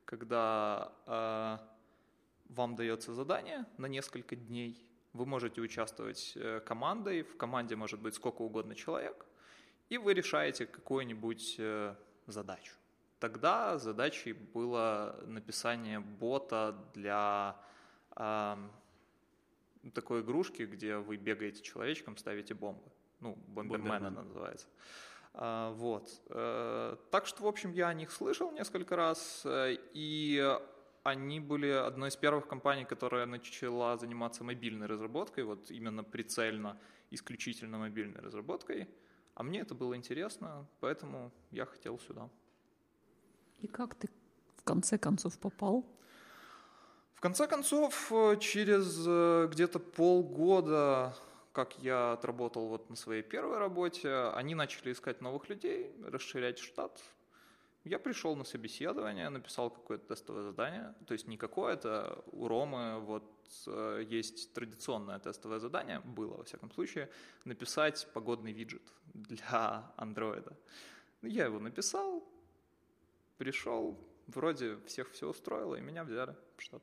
когда 0.04 0.92
э, 1.06 1.58
вам 2.48 2.76
дается 2.76 3.14
задание 3.14 3.66
на 3.76 3.86
несколько 3.86 4.36
дней. 4.36 4.82
Вы 5.12 5.26
можете 5.26 5.60
участвовать 5.60 6.32
э, 6.36 6.60
командой, 6.60 7.22
в 7.22 7.36
команде 7.36 7.76
может 7.76 8.00
быть 8.00 8.14
сколько 8.14 8.42
угодно 8.42 8.74
человек, 8.74 9.26
и 9.88 9.98
вы 9.98 10.14
решаете 10.14 10.66
какую-нибудь 10.66 11.56
э, 11.58 11.94
задачу. 12.26 12.74
Тогда 13.18 13.78
задачей 13.78 14.32
было 14.32 15.18
написание 15.26 15.98
бота 15.98 16.76
для 16.94 17.56
э, 18.16 18.56
такой 19.94 20.20
игрушки, 20.20 20.62
где 20.62 20.96
вы 20.96 21.16
бегаете 21.16 21.62
человечком, 21.62 22.16
ставите 22.16 22.54
бомбы. 22.54 22.90
Ну, 23.20 23.34
бомбермен 23.48 23.88
Бомбермен. 23.88 24.06
она 24.06 24.22
называется. 24.22 24.66
А, 25.34 25.72
вот. 25.72 26.08
Э, 26.30 26.96
так 27.10 27.26
что, 27.26 27.42
в 27.44 27.46
общем, 27.46 27.72
я 27.72 27.88
о 27.88 27.94
них 27.94 28.10
слышал 28.10 28.52
несколько 28.52 28.96
раз, 28.96 29.42
э, 29.44 29.76
и 29.92 30.58
они 31.08 31.40
были 31.40 31.68
одной 31.68 32.08
из 32.08 32.16
первых 32.16 32.46
компаний, 32.46 32.84
которая 32.84 33.26
начала 33.26 33.96
заниматься 33.96 34.44
мобильной 34.44 34.86
разработкой, 34.86 35.44
вот 35.44 35.70
именно 35.70 36.04
прицельно, 36.04 36.78
исключительно 37.10 37.78
мобильной 37.78 38.20
разработкой. 38.20 38.88
А 39.34 39.42
мне 39.42 39.60
это 39.60 39.74
было 39.74 39.96
интересно, 39.96 40.66
поэтому 40.80 41.30
я 41.50 41.64
хотел 41.64 41.98
сюда. 41.98 42.28
И 43.60 43.66
как 43.66 43.94
ты 43.94 44.08
в 44.56 44.62
конце 44.64 44.98
концов 44.98 45.38
попал? 45.38 45.84
В 47.14 47.20
конце 47.20 47.46
концов, 47.46 48.12
э, 48.12 48.36
через 48.40 49.06
где-то 49.50 49.78
полгода 49.78 51.14
как 51.58 51.76
я 51.80 52.12
отработал 52.12 52.68
вот 52.68 52.88
на 52.88 52.94
своей 52.94 53.22
первой 53.22 53.58
работе, 53.58 54.14
они 54.36 54.54
начали 54.54 54.92
искать 54.92 55.20
новых 55.20 55.48
людей, 55.48 55.92
расширять 56.04 56.60
штат. 56.60 57.02
Я 57.84 57.98
пришел 57.98 58.36
на 58.36 58.44
собеседование, 58.44 59.28
написал 59.30 59.70
какое-то 59.70 60.08
тестовое 60.08 60.42
задание, 60.42 60.94
то 61.06 61.12
есть 61.14 61.28
не 61.28 61.36
какое-то, 61.36 62.22
у 62.32 62.48
Ромы 62.48 62.98
вот 63.00 63.24
э, 63.66 64.04
есть 64.06 64.52
традиционное 64.52 65.18
тестовое 65.18 65.58
задание, 65.58 66.00
было 66.00 66.36
во 66.36 66.44
всяком 66.44 66.70
случае, 66.70 67.08
написать 67.44 68.06
погодный 68.12 68.52
виджет 68.52 68.82
для 69.14 69.92
андроида. 69.96 70.56
Я 71.22 71.46
его 71.46 71.60
написал, 71.60 72.28
пришел, 73.38 73.96
вроде 74.26 74.76
всех 74.86 75.10
все 75.12 75.28
устроило, 75.28 75.76
и 75.76 75.80
меня 75.80 76.04
взяли 76.04 76.36
в 76.56 76.62
штат. 76.62 76.82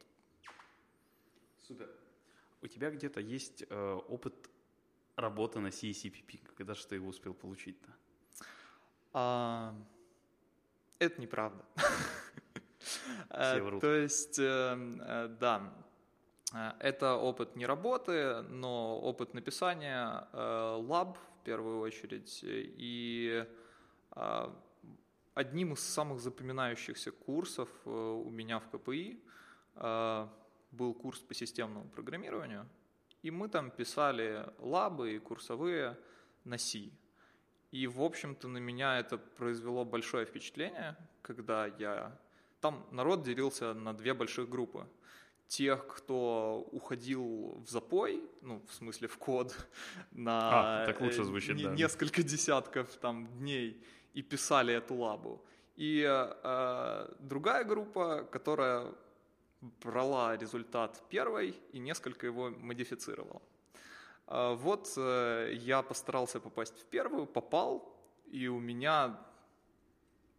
Супер. 1.67 1.89
У 2.61 2.67
тебя 2.67 2.89
где-то 2.89 3.19
есть 3.19 3.63
э, 3.69 3.99
опыт 4.07 4.33
работа 5.15 5.59
на 5.59 5.67
CCPP? 5.67 6.53
Когда 6.55 6.73
же 6.73 6.85
ты 6.87 6.95
его 6.95 7.09
успел 7.09 7.33
получить-то? 7.33 7.91
А, 9.13 9.75
это 10.99 11.21
неправда. 11.21 11.63
Все 13.29 13.61
врут. 13.61 13.81
То 13.81 13.93
есть, 13.93 14.39
э, 14.39 14.43
э, 14.43 15.27
да, 15.39 15.73
э, 16.53 16.71
это 16.79 17.15
опыт 17.15 17.55
не 17.55 17.65
работы, 17.65 18.41
но 18.43 18.99
опыт 18.99 19.33
написания 19.33 20.27
лаб 20.33 21.17
в 21.17 21.43
первую 21.43 21.79
очередь. 21.79 22.39
И 22.43 23.45
одним 25.33 25.73
из 25.73 25.79
самых 25.79 26.19
запоминающихся 26.19 27.11
курсов 27.11 27.69
у 27.85 28.29
меня 28.29 28.59
в 28.59 28.69
КПИ 28.69 29.21
был 30.71 30.93
курс 30.93 31.19
по 31.19 31.33
системному 31.33 31.89
программированию– 31.89 32.67
и 33.25 33.31
мы 33.31 33.49
там 33.49 33.71
писали 33.71 34.45
лабы 34.59 35.15
и 35.15 35.19
курсовые 35.19 35.97
на 36.43 36.59
C. 36.59 36.91
И, 37.71 37.87
в 37.87 38.01
общем-то, 38.01 38.47
на 38.47 38.57
меня 38.57 38.99
это 38.99 39.17
произвело 39.17 39.85
большое 39.85 40.25
впечатление, 40.25 40.95
когда 41.21 41.67
я... 41.79 42.17
Там 42.61 42.85
народ 42.91 43.23
делился 43.23 43.73
на 43.73 43.93
две 43.93 44.13
больших 44.13 44.49
группы. 44.49 44.87
Тех, 45.47 45.85
кто 45.87 46.67
уходил 46.71 47.61
в 47.65 47.69
запой, 47.69 48.23
ну, 48.41 48.61
в 48.67 48.73
смысле 48.73 49.07
в 49.07 49.17
код, 49.17 49.55
на 50.11 50.83
а, 50.83 50.85
так 50.85 51.01
лучше 51.01 51.23
звучит, 51.23 51.55
не, 51.55 51.63
да. 51.63 51.75
несколько 51.75 52.23
десятков 52.23 52.95
там 52.95 53.27
дней 53.37 53.83
и 54.13 54.21
писали 54.21 54.73
эту 54.73 54.95
лабу. 54.95 55.45
И 55.75 56.03
э, 56.07 57.13
другая 57.19 57.63
группа, 57.65 58.23
которая 58.31 58.93
брала 59.83 60.37
результат 60.37 61.03
первой 61.09 61.55
и 61.73 61.79
несколько 61.79 62.25
его 62.27 62.49
модифицировала. 62.49 63.41
А 64.27 64.53
вот 64.53 64.93
э, 64.97 65.51
я 65.53 65.81
постарался 65.81 66.39
попасть 66.39 66.79
в 66.79 66.85
первую, 66.85 67.27
попал, 67.27 67.95
и 68.25 68.47
у 68.47 68.59
меня, 68.59 69.19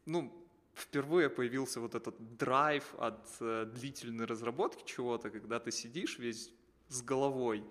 ну, 0.06 0.32
впервые 0.74 1.30
появился 1.30 1.80
вот 1.80 1.94
этот 1.94 2.36
драйв 2.36 2.94
от 2.98 3.26
э, 3.40 3.64
длительной 3.66 4.26
разработки 4.26 4.84
чего-то, 4.84 5.30
когда 5.30 5.60
ты 5.60 5.70
сидишь 5.70 6.18
весь 6.18 6.52
с 6.88 7.02
головой 7.02 7.64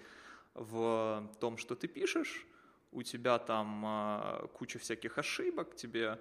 в 0.54 1.30
том, 1.40 1.58
что 1.58 1.76
ты 1.76 1.88
пишешь, 1.88 2.48
у 2.92 3.04
тебя 3.04 3.38
там 3.38 3.86
э, 3.86 4.48
куча 4.54 4.80
всяких 4.80 5.18
ошибок, 5.18 5.76
тебе 5.76 6.18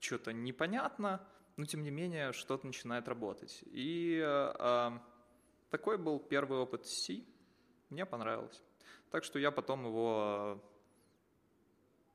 что-то 0.00 0.32
непонятно, 0.32 1.20
но 1.56 1.66
тем 1.66 1.82
не 1.82 1.90
менее 1.90 2.32
что-то 2.32 2.66
начинает 2.66 3.08
работать. 3.08 3.62
И 3.66 4.22
э, 4.24 4.90
такой 5.70 5.98
был 5.98 6.18
первый 6.18 6.58
опыт 6.58 6.86
C, 6.86 7.20
мне 7.90 8.06
понравилось. 8.06 8.62
Так 9.14 9.22
что 9.22 9.38
я 9.38 9.52
потом 9.52 9.86
его 9.86 10.60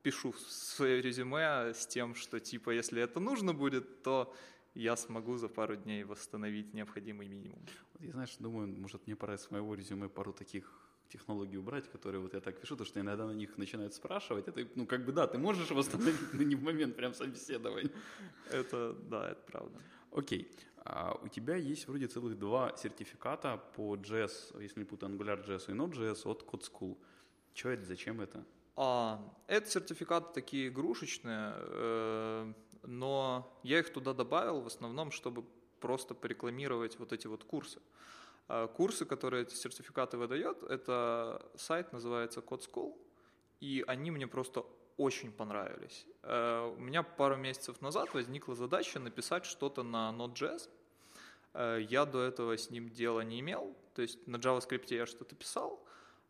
пишу 0.02 0.32
в 0.32 0.38
свое 0.38 1.00
резюме 1.00 1.72
с 1.72 1.86
тем, 1.86 2.14
что 2.14 2.40
типа 2.40 2.72
если 2.72 3.00
это 3.00 3.20
нужно 3.20 3.54
будет, 3.54 4.02
то 4.02 4.34
я 4.74 4.96
смогу 4.96 5.38
за 5.38 5.48
пару 5.48 5.76
дней 5.76 6.04
восстановить 6.04 6.74
необходимый 6.74 7.26
минимум. 7.26 7.64
Я, 8.00 8.12
знаешь, 8.12 8.36
думаю, 8.38 8.68
может 8.68 9.06
мне 9.06 9.16
пора 9.16 9.36
из 9.36 9.50
моего 9.50 9.74
резюме 9.74 10.10
пару 10.10 10.34
таких 10.34 10.70
технологии 11.08 11.56
убрать, 11.56 11.90
которые 11.90 12.20
вот 12.20 12.34
я 12.34 12.40
так 12.40 12.60
пишу, 12.60 12.74
потому 12.74 12.86
что 12.86 13.00
иногда 13.00 13.26
на 13.26 13.32
них 13.32 13.56
начинают 13.56 13.94
спрашивать. 13.94 14.48
Это, 14.48 14.68
ну, 14.74 14.86
как 14.86 15.06
бы, 15.06 15.12
да, 15.12 15.26
ты 15.26 15.38
можешь 15.38 15.70
восстановить, 15.70 16.34
но 16.34 16.42
не 16.42 16.54
в 16.54 16.62
момент 16.62 16.96
прям 16.96 17.14
собеседования. 17.14 17.90
Это, 18.50 18.92
да, 19.08 19.30
это 19.30 19.40
правда. 19.46 19.80
Окей. 20.12 20.50
А 20.84 21.18
у 21.22 21.28
тебя 21.28 21.56
есть 21.56 21.86
вроде 21.88 22.06
целых 22.06 22.38
два 22.38 22.74
сертификата 22.76 23.60
по 23.76 23.96
JS, 23.96 24.60
если 24.62 24.80
не 24.80 24.86
путаю, 24.86 25.12
AngularJS 25.12 25.70
и 25.70 25.72
Node.js 25.72 26.22
от 26.24 26.42
Code 26.42 26.64
School. 26.70 26.96
Что 27.54 27.70
это, 27.70 27.84
зачем 27.84 28.20
это? 28.20 28.44
А, 28.76 29.20
это 29.46 29.68
сертификаты 29.68 30.32
такие 30.32 30.68
игрушечные, 30.68 31.52
э, 31.56 32.52
но 32.84 33.60
я 33.62 33.80
их 33.80 33.92
туда 33.92 34.14
добавил 34.14 34.62
в 34.62 34.66
основном, 34.66 35.10
чтобы 35.10 35.44
просто 35.80 36.14
порекламировать 36.14 36.98
вот 36.98 37.12
эти 37.12 37.26
вот 37.26 37.44
курсы. 37.44 37.80
А 38.48 38.66
курсы, 38.68 39.04
которые 39.04 39.42
эти 39.42 39.54
сертификаты 39.54 40.16
выдает, 40.16 40.62
это 40.62 41.46
сайт 41.56 41.92
называется 41.92 42.40
Code 42.40 42.62
School, 42.68 42.96
и 43.60 43.84
они 43.86 44.10
мне 44.10 44.26
просто 44.26 44.64
очень 44.96 45.32
понравились. 45.32 46.06
Э, 46.22 46.74
у 46.76 46.80
меня 46.80 47.02
пару 47.02 47.36
месяцев 47.36 47.80
назад 47.80 48.12
возникла 48.14 48.54
задача 48.54 48.98
написать 48.98 49.44
что-то 49.46 49.82
на 49.82 50.14
Node.js. 50.16 50.68
Э, 51.54 51.78
я 51.88 52.04
до 52.04 52.22
этого 52.22 52.56
с 52.56 52.70
ним 52.70 52.90
дела 52.90 53.20
не 53.20 53.40
имел, 53.40 53.74
то 53.94 54.02
есть 54.02 54.26
на 54.26 54.36
JavaScript 54.36 54.94
я 54.94 55.06
что-то 55.06 55.34
писал, 55.34 55.82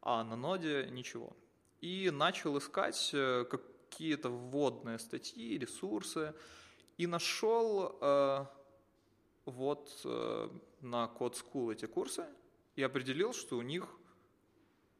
а 0.02 0.22
на 0.22 0.34
Node 0.34 0.90
ничего. 0.90 1.36
И 1.80 2.10
начал 2.10 2.58
искать 2.58 3.10
э, 3.12 3.44
какие-то 3.44 4.28
вводные 4.28 4.98
статьи, 4.98 5.58
ресурсы, 5.58 6.34
и 6.96 7.06
нашел 7.06 7.98
вот 9.46 10.00
на 10.04 11.10
Code 11.18 11.34
School 11.34 11.72
эти 11.72 11.86
курсы 11.86 12.26
и 12.76 12.82
определил, 12.82 13.32
что 13.32 13.56
у 13.56 13.62
них 13.62 13.88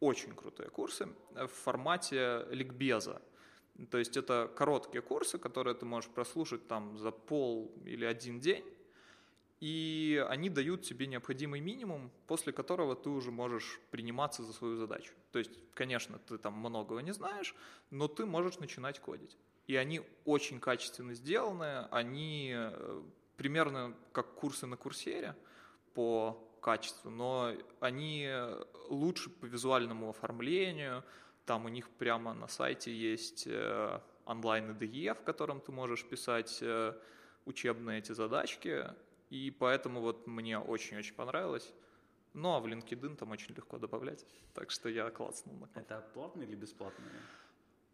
очень 0.00 0.34
крутые 0.34 0.70
курсы 0.70 1.08
в 1.34 1.48
формате 1.48 2.46
ликбеза. 2.50 3.22
То 3.90 3.98
есть 3.98 4.16
это 4.16 4.50
короткие 4.56 5.02
курсы, 5.02 5.38
которые 5.38 5.74
ты 5.74 5.86
можешь 5.86 6.10
прослушать 6.10 6.66
там 6.68 6.98
за 6.98 7.10
пол 7.10 7.72
или 7.84 8.04
один 8.04 8.40
день, 8.40 8.64
и 9.60 10.24
они 10.28 10.50
дают 10.50 10.82
тебе 10.82 11.06
необходимый 11.06 11.60
минимум, 11.60 12.10
после 12.26 12.52
которого 12.52 12.96
ты 12.96 13.10
уже 13.10 13.30
можешь 13.30 13.80
приниматься 13.90 14.42
за 14.42 14.52
свою 14.52 14.76
задачу. 14.76 15.12
То 15.32 15.38
есть, 15.38 15.52
конечно, 15.74 16.18
ты 16.18 16.38
там 16.38 16.54
многого 16.54 17.00
не 17.00 17.12
знаешь, 17.12 17.54
но 17.90 18.08
ты 18.08 18.26
можешь 18.26 18.58
начинать 18.58 18.98
кодить. 19.00 19.36
И 19.66 19.76
они 19.76 20.02
очень 20.24 20.60
качественно 20.60 21.14
сделаны, 21.14 21.86
они 21.90 22.52
э, 22.54 23.02
примерно 23.36 23.94
как 24.12 24.34
курсы 24.34 24.66
на 24.66 24.76
курсере– 24.76 25.36
по 25.94 26.49
качеству, 26.60 27.10
но 27.10 27.52
они 27.80 28.28
лучше 28.88 29.30
по 29.30 29.46
визуальному 29.46 30.10
оформлению. 30.10 31.04
Там 31.46 31.64
у 31.64 31.68
них 31.68 31.88
прямо 31.90 32.34
на 32.34 32.48
сайте 32.48 32.94
есть 32.94 33.44
э, 33.46 34.00
онлайн 34.24 34.70
IDE, 34.70 35.14
в 35.14 35.22
котором 35.22 35.60
ты 35.60 35.72
можешь 35.72 36.04
писать 36.04 36.58
э, 36.62 36.94
учебные 37.44 37.98
эти 37.98 38.12
задачки. 38.12 38.86
И 39.30 39.50
поэтому 39.50 40.00
вот 40.00 40.26
мне 40.26 40.58
очень-очень 40.58 41.14
понравилось. 41.14 41.72
Ну, 42.34 42.54
а 42.54 42.60
в 42.60 42.66
LinkedIn 42.66 43.16
там 43.16 43.30
очень 43.30 43.54
легко 43.54 43.78
добавлять. 43.78 44.24
Так 44.54 44.70
что 44.70 44.88
я 44.88 45.10
кнопку. 45.10 45.68
Это 45.74 46.08
платные 46.14 46.48
или 46.48 46.56
бесплатные? 46.56 47.10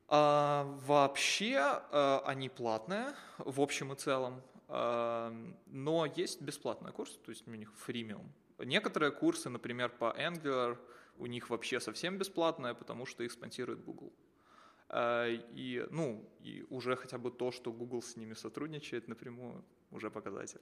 А, 0.09 0.65
вообще 0.87 1.57
а, 1.59 2.23
они 2.27 2.49
платные 2.49 3.15
в 3.39 3.61
общем 3.61 3.93
и 3.93 3.97
целом. 3.97 4.43
Но 4.69 6.07
есть 6.17 6.43
бесплатные 6.43 6.93
курсы, 6.93 7.21
то 7.21 7.31
есть 7.31 7.47
у 7.47 7.53
них 7.53 7.73
фримиум. 7.77 8.33
Некоторые 8.59 9.13
курсы, 9.13 9.51
например, 9.51 9.91
по 9.91 10.15
Angular, 10.19 10.79
у 11.19 11.27
них 11.27 11.51
вообще 11.51 11.81
совсем 11.81 12.19
бесплатные, 12.19 12.75
потому 12.75 13.07
что 13.07 13.23
их 13.23 13.33
спонсирует 13.33 13.85
Google. 13.85 14.13
А, 14.89 15.29
и, 15.29 15.87
ну, 15.91 16.29
и 16.41 16.65
уже 16.71 16.97
хотя 16.97 17.19
бы 17.19 17.31
то, 17.31 17.51
что 17.51 17.73
Google 17.73 18.03
с 18.03 18.17
ними 18.17 18.35
сотрудничает 18.35 19.09
напрямую, 19.09 19.65
уже 19.91 20.11
показатель. 20.11 20.61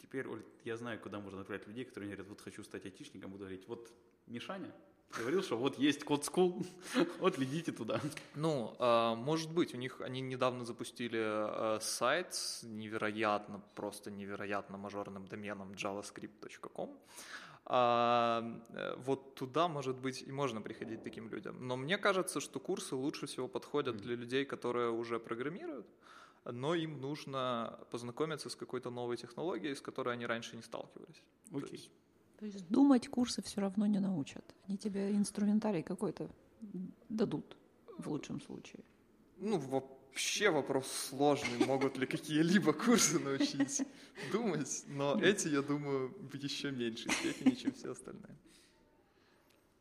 Теперь, 0.00 0.28
Оль, 0.28 0.42
я 0.64 0.76
знаю, 0.76 1.00
куда 1.00 1.20
можно 1.20 1.40
отправить 1.40 1.66
людей, 1.66 1.84
которые 1.84 2.08
говорят, 2.10 2.28
вот 2.28 2.40
хочу 2.40 2.62
стать 2.64 2.84
айтишником, 2.84 3.30
буду 3.30 3.44
говорить, 3.44 3.68
вот 3.68 3.92
Мишаня, 4.26 4.72
Говорил, 5.16 5.42
что 5.42 5.56
вот 5.56 5.78
есть 5.78 6.04
код 6.04 6.22
School, 6.24 6.66
вот 7.20 7.38
ледите 7.38 7.72
туда. 7.72 8.00
Ну, 8.34 8.76
э, 8.78 9.14
может 9.16 9.50
быть, 9.50 9.74
у 9.74 9.78
них 9.78 10.00
они 10.00 10.20
недавно 10.20 10.64
запустили 10.64 11.20
э, 11.20 11.80
сайт 11.80 12.34
с 12.34 12.62
невероятно, 12.62 13.62
просто 13.74 14.10
невероятно 14.10 14.76
мажорным 14.76 15.26
доменом 15.26 15.72
javascript.com. 15.72 16.98
А, 17.70 18.42
э, 18.68 18.96
вот 18.96 19.34
туда, 19.34 19.68
может 19.68 19.96
быть, 19.96 20.22
и 20.22 20.32
можно 20.32 20.60
приходить 20.60 21.02
таким 21.02 21.28
людям. 21.30 21.66
Но 21.66 21.76
мне 21.76 21.98
кажется, 21.98 22.40
что 22.40 22.60
курсы 22.60 22.94
лучше 22.94 23.26
всего 23.26 23.48
подходят 23.48 23.96
для 23.96 24.14
людей, 24.14 24.44
которые 24.44 24.90
уже 24.90 25.18
программируют, 25.18 25.86
но 26.44 26.74
им 26.74 27.00
нужно 27.00 27.78
познакомиться 27.90 28.48
с 28.48 28.56
какой-то 28.56 28.90
новой 28.90 29.16
технологией, 29.16 29.74
с 29.74 29.80
которой 29.80 30.14
они 30.14 30.26
раньше 30.26 30.56
не 30.56 30.62
сталкивались. 30.62 31.22
Окей. 31.52 31.90
То 32.38 32.46
есть 32.46 32.68
думать 32.68 33.08
курсы 33.08 33.42
все 33.42 33.60
равно 33.60 33.86
не 33.86 33.98
научат. 33.98 34.44
Они 34.68 34.78
тебе 34.78 35.10
инструментарий 35.10 35.82
какой-то 35.82 36.30
дадут 37.08 37.56
в 37.98 38.08
лучшем 38.08 38.40
случае. 38.40 38.84
Ну, 39.38 39.58
вообще 39.58 40.50
вопрос 40.50 40.86
сложный, 40.86 41.66
могут 41.66 41.98
ли 41.98 42.06
какие-либо 42.06 42.72
курсы 42.72 43.18
научить 43.18 43.82
думать, 44.32 44.84
но 44.86 45.20
эти, 45.20 45.48
я 45.48 45.62
думаю, 45.62 46.08
в 46.08 46.34
еще 46.36 46.70
меньшей 46.70 47.10
степени, 47.10 47.54
чем 47.54 47.72
все 47.72 47.90
остальные. 47.90 48.36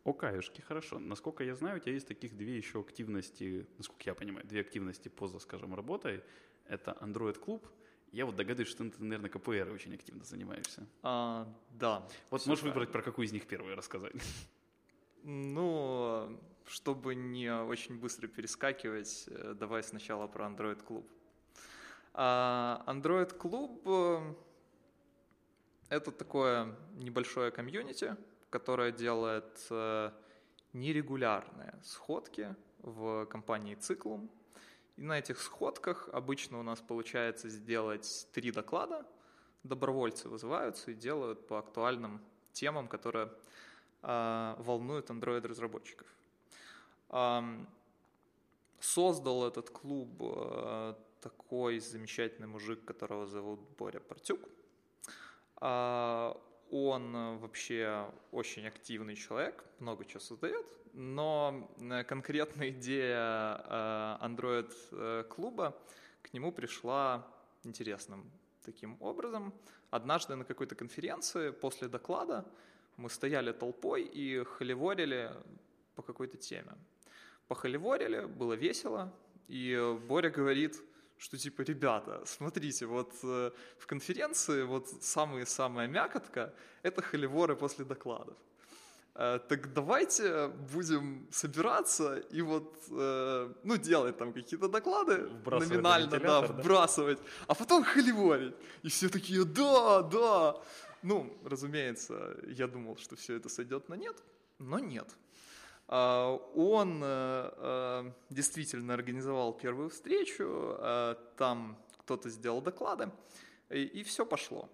О, 0.04 0.14
каюшки, 0.14 0.62
хорошо. 0.62 1.00
Насколько 1.00 1.44
я 1.44 1.54
знаю, 1.56 1.78
у 1.78 1.80
тебя 1.80 1.94
есть 1.94 2.08
таких 2.08 2.36
две 2.38 2.58
еще 2.58 2.80
активности, 2.80 3.68
насколько 3.78 4.04
я 4.10 4.16
понимаю, 4.16 4.48
две 4.48 4.62
активности 4.62 5.10
поза, 5.10 5.38
скажем, 5.40 5.76
работой. 5.76 6.24
Это 6.66 6.98
Android 7.02 7.38
клуб 7.38 7.68
я 8.12 8.26
вот 8.26 8.36
догадываюсь, 8.36 8.70
что 8.70 8.90
ты, 8.90 9.04
наверное, 9.04 9.30
КПР 9.30 9.72
очень 9.74 9.94
активно 9.94 10.24
занимаешься. 10.24 10.88
А, 11.04 11.48
да. 11.72 12.08
Вот 12.30 12.46
можешь 12.46 12.62
правильно. 12.62 12.70
выбрать, 12.70 12.92
про 12.92 13.02
какую 13.02 13.26
из 13.26 13.32
них 13.32 13.48
первую 13.48 13.76
рассказать? 13.76 14.14
Ну, 15.24 16.40
чтобы 16.66 17.16
не 17.16 17.54
очень 17.54 18.00
быстро 18.00 18.28
перескакивать, 18.28 19.26
э, 19.28 19.54
давай 19.56 19.84
сначала 19.84 20.28
про 20.28 20.46
Android 20.46 20.82
клуб. 20.84 21.10
А, 22.14 22.84
Android 22.88 23.36
клуб 23.36 23.82
э, 23.86 24.34
это 25.90 26.12
такое 26.12 26.76
небольшое 26.96 27.52
комьюнити, 27.52 28.16
которое 28.50 28.92
делает 28.92 29.68
э, 29.70 30.12
нерегулярные 30.74 31.80
сходки 31.84 32.56
в 32.80 33.26
компании 33.26 33.76
Циклум. 33.76 34.30
И 34.98 35.04
на 35.04 35.20
этих 35.20 35.40
сходках 35.40 36.10
обычно 36.12 36.60
у 36.60 36.64
нас 36.64 36.82
получается 36.82 37.50
сделать 37.50 38.28
три 38.34 38.52
доклада. 38.52 39.06
Добровольцы 39.64 40.28
вызываются 40.28 40.92
и 40.92 40.96
делают 40.96 41.48
по 41.48 41.60
актуальным 41.60 42.20
темам, 42.52 42.88
которые 42.88 43.32
э, 44.02 44.56
волнуют 44.58 45.10
Android-разработчиков. 45.12 46.08
Э, 47.10 47.42
создал 48.80 49.46
этот 49.48 49.70
клуб 49.70 50.10
э, 50.20 50.96
такой 51.22 51.80
замечательный 51.80 52.48
мужик, 52.48 52.84
которого 52.84 53.28
зовут 53.28 53.60
Боря 53.78 54.00
Партюк. 54.00 54.40
Э, 55.62 56.34
он 56.72 57.38
вообще 57.40 58.12
очень 58.32 58.68
активный 58.68 59.16
человек, 59.16 59.64
много 59.80 60.06
чего 60.06 60.20
создает, 60.20 60.66
но 60.94 61.70
э, 61.80 62.04
конкретная 62.04 62.70
идея 62.78 63.62
э, 63.66 64.18
Android-клуба 64.22 65.78
к 66.22 66.34
нему 66.34 66.52
пришла 66.52 67.28
интересным 67.64 68.30
таким 68.64 68.98
образом. 69.00 69.54
Однажды 69.90 70.36
на 70.36 70.44
какой-то 70.44 70.76
конференции 70.76 71.52
после 71.52 71.88
доклада 71.88 72.46
мы 72.98 73.10
стояли 73.10 73.52
толпой 73.52 74.04
и 74.04 74.44
холиворили 74.44 75.32
по 75.96 76.02
какой-то 76.02 76.38
теме. 76.38 76.74
Похоливорили, 77.48 78.26
было 78.26 78.54
весело, 78.54 79.14
и 79.48 79.98
Боря 80.08 80.30
говорит, 80.30 80.82
что 81.18 81.38
типа, 81.38 81.62
ребята, 81.64 82.22
смотрите, 82.26 82.86
вот 82.86 83.14
э, 83.24 83.52
в 83.80 83.88
конференции 83.88 84.64
вот 84.64 84.88
самая-самая 85.02 85.88
мякотка– 85.88 86.54
это 86.84 87.02
холиворы 87.02 87.56
после 87.56 87.86
докладов. 87.86 88.38
Э, 89.16 89.40
так 89.50 89.74
давайте 89.74 90.48
будем 90.48 91.28
собираться 91.32 92.18
и 92.18 92.42
вот, 92.42 92.78
э, 92.92 93.54
ну, 93.64 93.78
делать 93.78 94.18
там 94.18 94.32
какие-то 94.32 94.68
доклады, 94.68 95.30
номинально, 95.46 96.20
да, 96.20 96.42
вбрасывать, 96.42 97.20
а 97.48 97.56
потом 97.56 97.84
холиворить. 97.84 98.56
И 98.84 98.90
все 98.90 99.10
такие, 99.10 99.44
да, 99.44 100.04
да. 100.04 100.56
Ну, 101.02 101.36
разумеется, 101.44 102.38
я 102.48 102.68
думал, 102.68 102.98
что 102.98 103.16
все 103.16 103.36
это 103.36 103.50
сойдет 103.50 103.90
на 103.90 103.96
нет, 103.96 104.16
но 104.60 104.80
нет. 104.80 105.08
А, 105.88 106.34
он 106.56 107.02
э, 107.04 108.12
действительно 108.30 108.94
организовал 108.94 109.54
первую 109.54 109.90
встречу, 109.90 110.78
там 111.38 111.78
кто-то 112.00 112.30
сделал 112.30 112.62
доклады, 112.62 113.12
и 113.70 114.04
все 114.04 114.26
пошло. 114.26 114.70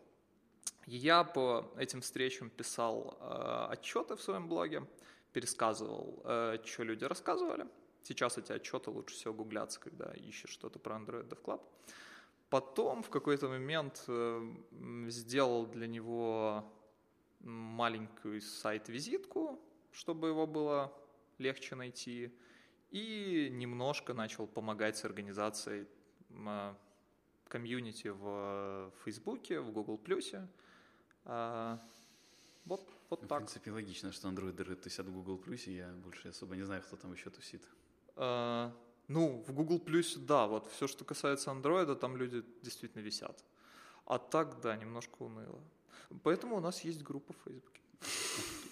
Я 0.86 1.24
по 1.24 1.72
этим 1.78 2.02
встречам 2.02 2.50
писал 2.50 3.18
э, 3.22 3.68
отчеты 3.72 4.16
в 4.16 4.22
своем 4.22 4.50
блоге, 4.50 4.86
пересказывал, 5.32 6.22
э, 6.26 6.58
что 6.66 6.84
люди 6.84 7.06
рассказывали. 7.06 7.68
Сейчас 8.04 8.38
эти 8.38 8.52
отчеты 8.52 8.90
лучше 8.90 9.16
всего 9.16 9.34
гуглятся, 9.34 9.80
когда 9.80 10.12
ищешь 10.12 10.50
что-то 10.50 10.80
про 10.80 10.98
Android 10.98 11.30
Dev 11.30 11.42
Club. 11.42 11.62
Потом 12.50 13.02
в 13.02 13.10
какой-то 13.10 13.48
момент 13.48 14.04
э, 14.08 14.56
сделал 15.08 15.68
для 15.68 15.88
него 15.88 16.70
маленькую 17.40 18.42
сайт-визитку, 18.42 19.62
чтобы 19.92 20.28
его 20.28 20.46
было 20.46 20.94
легче 21.40 21.76
найти, 21.76 22.32
и 22.92 23.50
немножко 23.52 24.14
начал 24.14 24.48
помогать 24.48 24.98
с 24.98 25.06
организацией 25.06 25.88
э, 26.30 26.74
комьюнити 27.48 28.08
в 28.08 28.92
Фейсбуке, 29.04 29.60
в 29.60 29.72
Google+. 29.72 30.00
А, 31.26 31.80
вот, 32.66 32.90
вот 33.10 33.24
в 33.24 33.28
так. 33.28 33.40
В 33.40 33.46
принципе, 33.46 33.72
логично, 33.72 34.12
что 34.12 34.28
андроидеры 34.28 34.76
тусят 34.76 35.08
в 35.08 35.14
Google 35.14 35.42
и 35.54 35.72
я 35.72 35.92
больше 36.04 36.30
особо 36.30 36.56
не 36.56 36.64
знаю, 36.64 36.82
кто 36.82 36.96
там 36.96 37.14
еще 37.14 37.30
тусит. 37.30 37.64
А, 38.16 38.72
ну, 39.08 39.44
в 39.48 39.54
Google 39.54 39.82
да, 40.18 40.48
вот 40.48 40.68
все, 40.68 40.88
что 40.88 41.06
касается 41.06 41.52
андроида, 41.52 41.96
там 41.96 42.18
люди 42.18 42.44
действительно 42.62 43.02
висят. 43.02 43.44
А 44.06 44.18
так, 44.18 44.62
да, 44.62 44.76
немножко 44.76 45.24
уныло. 45.24 45.62
Поэтому 46.24 46.58
у 46.58 46.60
нас 46.60 46.84
есть 46.84 47.04
группа 47.04 47.34
в 47.34 47.38
Фейсбуке. 47.46 47.82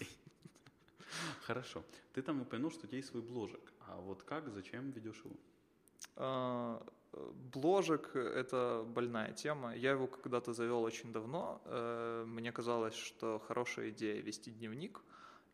Хорошо. 1.48 1.84
Ты 2.14 2.22
там 2.22 2.42
упомянул, 2.42 2.72
что 2.72 2.86
у 2.86 2.88
тебя 2.88 2.98
есть 2.98 3.10
свой 3.10 3.22
бложек. 3.22 3.74
А 3.88 3.98
вот 3.98 4.24
как, 4.24 4.50
зачем 4.50 4.92
ведешь 4.92 5.22
его? 5.24 5.36
А, 6.16 6.86
Бложек– 7.54 8.12
это 8.16 8.86
больная 8.88 9.34
тема. 9.34 9.76
Я 9.76 9.92
его 9.92 10.08
когда-то 10.08 10.54
завел 10.54 10.82
очень 10.82 11.12
давно. 11.12 11.62
Э, 11.66 12.24
мне 12.26 12.52
казалось, 12.52 12.96
что 12.96 13.40
хорошая 13.40 13.90
идея 13.90 14.22
вести 14.22 14.52
дневник, 14.52 15.02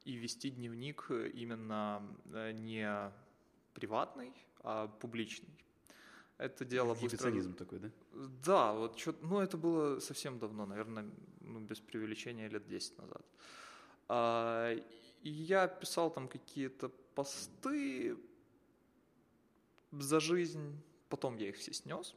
и 0.05 0.13
вести 0.13 0.51
дневник 0.51 1.09
именно 1.09 2.03
э, 2.31 2.51
не 2.51 3.11
приватный, 3.73 4.33
а 4.59 4.87
публичный. 4.87 5.49
Это 6.37 6.63
дело 6.63 6.93
быстро... 6.93 7.53
такой, 7.53 7.79
да? 7.79 7.89
Да, 8.45 8.73
вот 8.73 8.99
что 8.99 9.15
ну 9.21 9.39
это 9.39 9.57
было 9.57 9.99
совсем 9.99 10.37
давно, 10.37 10.67
наверное, 10.67 11.09
ну, 11.41 11.59
без 11.59 11.79
преувеличения 11.79 12.47
лет 12.49 12.67
10 12.67 12.97
назад. 12.99 13.25
И 15.27 15.29
я 15.29 15.67
писал 15.67 16.09
там 16.09 16.29
какие-то 16.29 16.87
посты 17.15 18.15
за 19.91 20.21
жизнь, 20.21 20.81
потом 21.09 21.35
я 21.35 21.49
их 21.49 21.57
все 21.57 21.73
снес, 21.73 22.15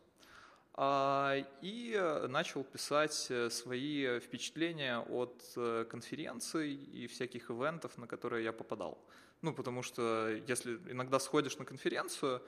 а, 0.75 1.35
и 1.61 2.01
начал 2.29 2.63
писать 2.63 3.27
э, 3.31 3.51
свои 3.51 4.21
впечатления 4.21 5.01
от 5.01 5.43
э, 5.57 5.87
конференций 5.91 6.73
и 6.73 7.09
всяких 7.09 7.51
ивентов, 7.51 7.99
на 7.99 8.07
которые 8.07 8.45
я 8.45 8.53
попадал. 8.53 8.97
Ну, 9.43 9.53
потому 9.55 9.83
что 9.83 10.29
если 10.47 10.79
иногда 10.89 11.19
сходишь 11.19 11.59
на 11.59 11.65
конференцию, 11.65 12.41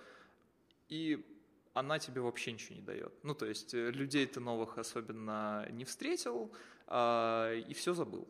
и 0.88 1.26
она 1.74 1.98
тебе 1.98 2.20
вообще 2.20 2.52
ничего 2.52 2.76
не 2.76 2.82
дает. 2.82 3.12
Ну, 3.24 3.34
то 3.34 3.46
есть 3.46 3.74
э, 3.74 3.90
людей 3.90 4.26
ты 4.26 4.38
новых 4.38 4.78
особенно 4.78 5.66
не 5.72 5.84
встретил, 5.84 6.52
а, 6.86 7.52
и 7.52 7.74
все 7.74 7.94
забыл. 7.94 8.28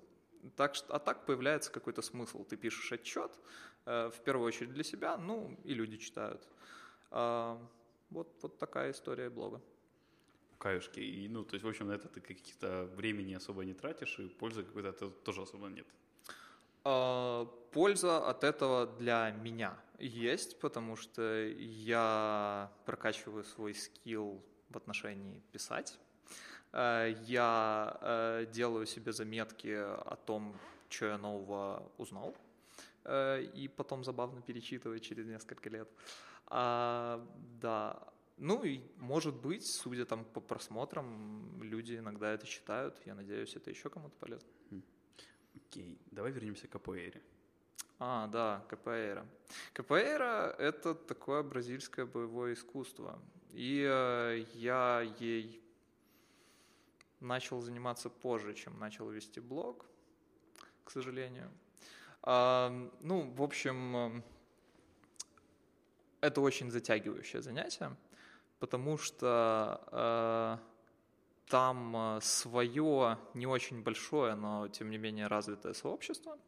Так, 0.57 0.75
а 0.89 0.99
так 0.99 1.25
появляется 1.27 1.71
какой-то 1.71 2.03
смысл. 2.03 2.45
Ты 2.45 2.57
пишешь 2.57 2.93
отчет, 2.93 3.31
в 3.85 4.15
первую 4.25 4.47
очередь 4.47 4.73
для 4.73 4.85
себя, 4.85 5.17
ну, 5.17 5.57
и 5.65 5.75
люди 5.75 5.97
читают. 5.97 6.47
А, 7.11 7.61
вот, 8.11 8.29
вот 8.43 8.59
такая 8.59 8.91
история 8.91 9.29
блога. 9.29 9.61
Каюшки. 10.59 11.01
И, 11.01 11.29
ну, 11.29 11.45
то 11.45 11.55
есть, 11.55 11.65
в 11.65 11.69
общем, 11.69 11.89
на 11.89 11.93
это 11.93 12.09
ты 12.09 12.21
каких-то 12.21 12.85
времени 12.97 13.35
особо 13.35 13.65
не 13.65 13.75
тратишь, 13.75 14.19
и 14.19 14.29
пользы 14.29 14.63
какой-то 14.63 15.11
тоже 15.11 15.43
особо 15.43 15.69
нет. 15.69 15.87
А, 16.85 17.45
польза 17.73 18.29
от 18.29 18.45
этого 18.45 18.87
для 18.87 19.31
меня 19.31 19.77
есть, 19.99 20.61
потому 20.61 20.97
что 20.97 21.47
я 21.59 22.73
прокачиваю 22.87 23.45
свой 23.45 23.75
скилл 23.75 24.43
в 24.71 24.77
отношении 24.77 25.43
писать. 25.53 25.99
А, 26.73 27.07
я 27.07 27.99
а, 28.01 28.47
делаю 28.47 28.87
себе 28.87 29.13
заметки 29.13 29.69
о 29.69 30.17
том, 30.17 30.57
что 30.89 31.07
я 31.07 31.19
нового 31.19 31.91
узнал. 31.99 32.35
э, 33.05 33.43
и 33.43 33.69
потом 33.69 34.05
забавно 34.05 34.41
перечитывать 34.43 35.03
через 35.03 35.27
несколько 35.27 35.69
лет. 35.71 35.89
А, 36.47 37.27
да, 37.61 37.99
ну 38.37 38.63
и 38.63 38.81
может 38.97 39.35
быть, 39.35 39.67
судя 39.67 40.05
там 40.05 40.25
по 40.25 40.41
просмотрам, 40.41 41.63
люди 41.63 41.97
иногда 41.97 42.33
это 42.33 42.47
читают. 42.47 43.01
Я 43.07 43.15
надеюсь, 43.15 43.57
это 43.57 43.71
еще 43.71 43.89
кому-то 43.91 44.15
полезно. 44.19 44.49
Окей, 45.55 45.99
давай 46.11 46.33
вернемся 46.33 46.69
к 46.69 46.73
КПР. 46.73 47.21
А, 47.99 48.27
да, 48.27 48.65
КПР. 48.69 49.25
КПР– 49.75 50.23
это 50.59 50.95
такое 50.95 51.43
бразильское 51.43 52.05
боевое 52.05 52.55
искусство. 52.55 53.19
И 53.53 53.87
э, 53.89 54.45
я 54.55 55.03
ей 55.21 55.62
начал 57.23 57.61
заниматься 57.61 58.11
позже, 58.11 58.55
чем 58.55 58.79
начал 58.79 59.09
вести 59.09 59.41
блог, 59.41 59.87
к 60.85 60.91
сожалению. 60.91 61.51
А, 62.23 62.71
ну, 63.01 63.31
в 63.33 63.43
общем, 63.43 63.97
э, 63.97 64.23
это 66.21 66.41
очень 66.41 66.71
затягивающее 66.71 67.43
занятие, 67.43 67.97
потому 68.61 68.97
что 68.97 69.81
э, 69.91 71.51
там 71.51 71.97
э, 71.97 72.21
свое 72.21 73.19
не 73.35 73.47
очень 73.47 73.83
большое, 73.83 74.35
но 74.35 74.69
тем 74.69 74.91
не 74.91 74.99
менее 74.99 75.27
развитое 75.27 75.73
сообщество. 75.73 76.39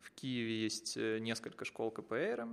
В 0.00 0.10
Киеве 0.12 0.62
есть 0.62 0.96
несколько 0.96 1.64
школ 1.64 1.90
КПР. 1.90 2.48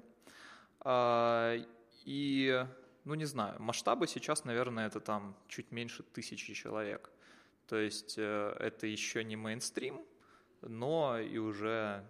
Э, 0.85 1.65
и, 2.05 2.65
ну 3.05 3.15
не 3.15 3.25
знаю, 3.25 3.59
масштабы 3.59 4.07
сейчас, 4.07 4.45
наверное, 4.45 4.87
это 4.87 4.99
там 4.99 5.35
чуть 5.47 5.71
меньше 5.71 6.03
тысячи 6.03 6.53
человек. 6.53 7.11
То 7.67 7.77
есть 7.77 8.15
э, 8.17 8.55
это 8.59 8.87
еще 8.87 9.23
не 9.23 9.35
мейнстрим, 9.35 10.01
но 10.61 11.19
и 11.19 11.37
уже 11.37 12.03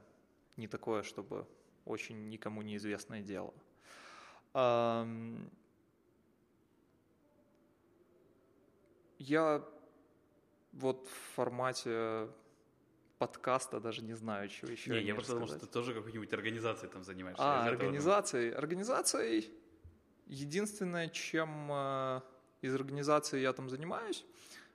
не 0.55 0.67
такое, 0.67 1.03
чтобы 1.03 1.47
очень 1.85 2.29
никому 2.29 2.61
неизвестное 2.61 3.21
дело. 3.21 3.53
Я 9.19 9.63
вот 10.73 11.07
в 11.07 11.35
формате 11.35 12.29
подкаста 13.17 13.79
даже 13.79 14.03
не 14.03 14.13
знаю, 14.13 14.47
чего 14.49 14.71
еще. 14.71 14.91
Не, 14.91 15.01
я 15.01 15.15
просто 15.15 15.33
думал, 15.33 15.47
что 15.47 15.59
ты 15.59 15.65
тоже 15.65 15.93
какой-нибудь 15.93 16.31
организацией 16.33 16.91
там 16.91 17.03
занимаешься. 17.03 17.43
А, 17.43 17.67
организацией. 17.67 18.51
Организацией 18.51 19.51
единственное, 20.27 21.09
чем 21.09 21.69
э, 21.71 22.21
из 22.61 22.75
организации 22.75 23.39
я 23.39 23.53
там 23.53 23.69
занимаюсь, 23.69 24.25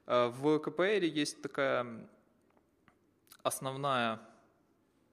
в 0.07 0.59
КПР 0.59 1.05
есть 1.05 1.43
такая 1.43 2.09
основная 3.43 4.21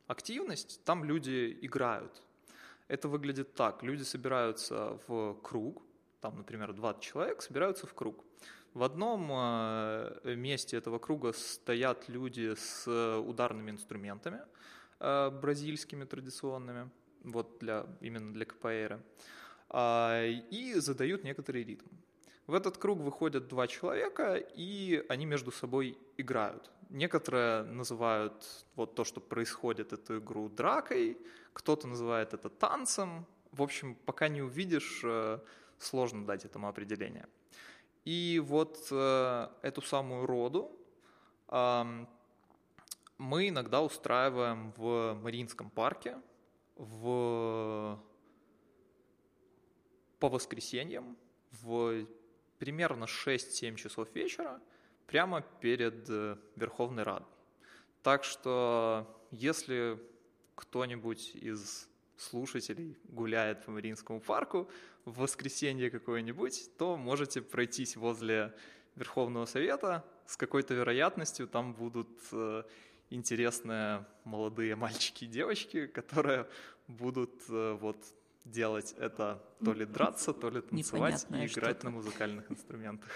активность, 0.07 0.83
там 0.85 1.03
люди 1.03 1.57
играют. 1.61 2.21
Это 2.87 3.07
выглядит 3.07 3.53
так. 3.53 3.83
Люди 3.83 4.03
собираются 4.03 4.99
в 5.07 5.35
круг, 5.43 5.83
там, 6.21 6.37
например, 6.37 6.73
20 6.73 7.01
человек 7.01 7.41
собираются 7.41 7.85
в 7.85 7.93
круг. 7.93 8.25
В 8.73 8.83
одном 8.83 9.29
э, 9.31 10.35
месте 10.35 10.77
этого 10.77 10.99
круга 10.99 11.33
стоят 11.33 12.07
люди 12.09 12.53
с 12.55 12.87
ударными 13.19 13.71
инструментами, 13.71 14.41
э, 14.99 15.29
бразильскими 15.29 16.05
традиционными, 16.05 16.89
вот 17.23 17.57
для, 17.59 17.85
именно 18.01 18.33
для 18.33 18.45
КПР, 18.45 18.99
а, 19.69 20.25
и 20.25 20.73
задают 20.75 21.23
некоторый 21.23 21.63
ритм. 21.63 21.87
В 22.49 22.55
этот 22.55 22.79
круг 22.79 22.97
выходят 22.97 23.47
два 23.47 23.67
человека, 23.67 24.35
и 24.35 25.05
они 25.07 25.27
между 25.27 25.51
собой 25.51 25.99
играют. 26.17 26.71
Некоторые 26.89 27.61
называют 27.61 28.65
вот 28.75 28.95
то, 28.95 29.03
что 29.03 29.21
происходит, 29.21 29.93
эту 29.93 30.17
игру 30.17 30.49
дракой, 30.49 31.19
кто-то 31.53 31.87
называет 31.87 32.33
это 32.33 32.49
танцем. 32.49 33.27
В 33.51 33.61
общем, 33.61 33.93
пока 33.93 34.29
не 34.29 34.41
увидишь, 34.41 35.01
э, 35.03 35.37
сложно 35.77 36.25
дать 36.25 36.43
этому 36.43 36.67
определение. 36.67 37.27
И 38.03 38.41
вот 38.43 38.87
э, 38.89 39.47
эту 39.61 39.83
самую 39.83 40.25
роду 40.25 40.71
мы 43.19 43.49
иногда 43.49 43.83
устраиваем 43.83 44.73
в 44.75 45.19
Мариинском 45.21 45.69
парке 45.69 46.17
в... 46.77 47.99
по 50.19 50.29
воскресеньям 50.29 51.15
в 51.51 52.07
примерно 52.59 53.05
6-7 53.05 53.75
часов 53.75 54.13
вечера 54.13 54.61
прямо 55.07 55.41
перед 55.61 56.07
э, 56.09 56.37
Верховной 56.55 57.03
Радой. 57.03 57.27
Так 58.03 58.23
что 58.23 59.07
если 59.31 59.99
кто-нибудь 60.55 61.35
из 61.35 61.89
слушателей 62.17 62.97
гуляет 63.05 63.65
по 63.65 63.71
Мариинскому 63.71 64.19
парку 64.19 64.69
в 65.05 65.19
воскресенье 65.19 65.89
какое-нибудь, 65.89 66.69
то 66.77 66.97
можете 66.97 67.41
пройтись 67.41 67.95
возле 67.95 68.53
Верховного 68.95 69.45
Совета. 69.45 70.05
С 70.25 70.37
какой-то 70.37 70.73
вероятностью 70.73 71.47
там 71.47 71.73
будут 71.73 72.09
э, 72.31 72.63
интересные 73.09 74.05
молодые 74.25 74.75
мальчики 74.75 75.23
и 75.23 75.27
девочки, 75.27 75.87
которые 75.87 76.47
будут 76.87 77.41
э, 77.49 77.77
вот 77.79 77.97
делать 78.45 78.95
это 78.97 79.43
то 79.63 79.73
ли 79.73 79.85
драться, 79.85 80.33
то 80.33 80.49
ли 80.49 80.61
танцевать 80.61 81.25
и 81.29 81.45
играть 81.45 81.83
на 81.83 81.89
музыкальных 81.91 82.49
инструментах. 82.51 83.09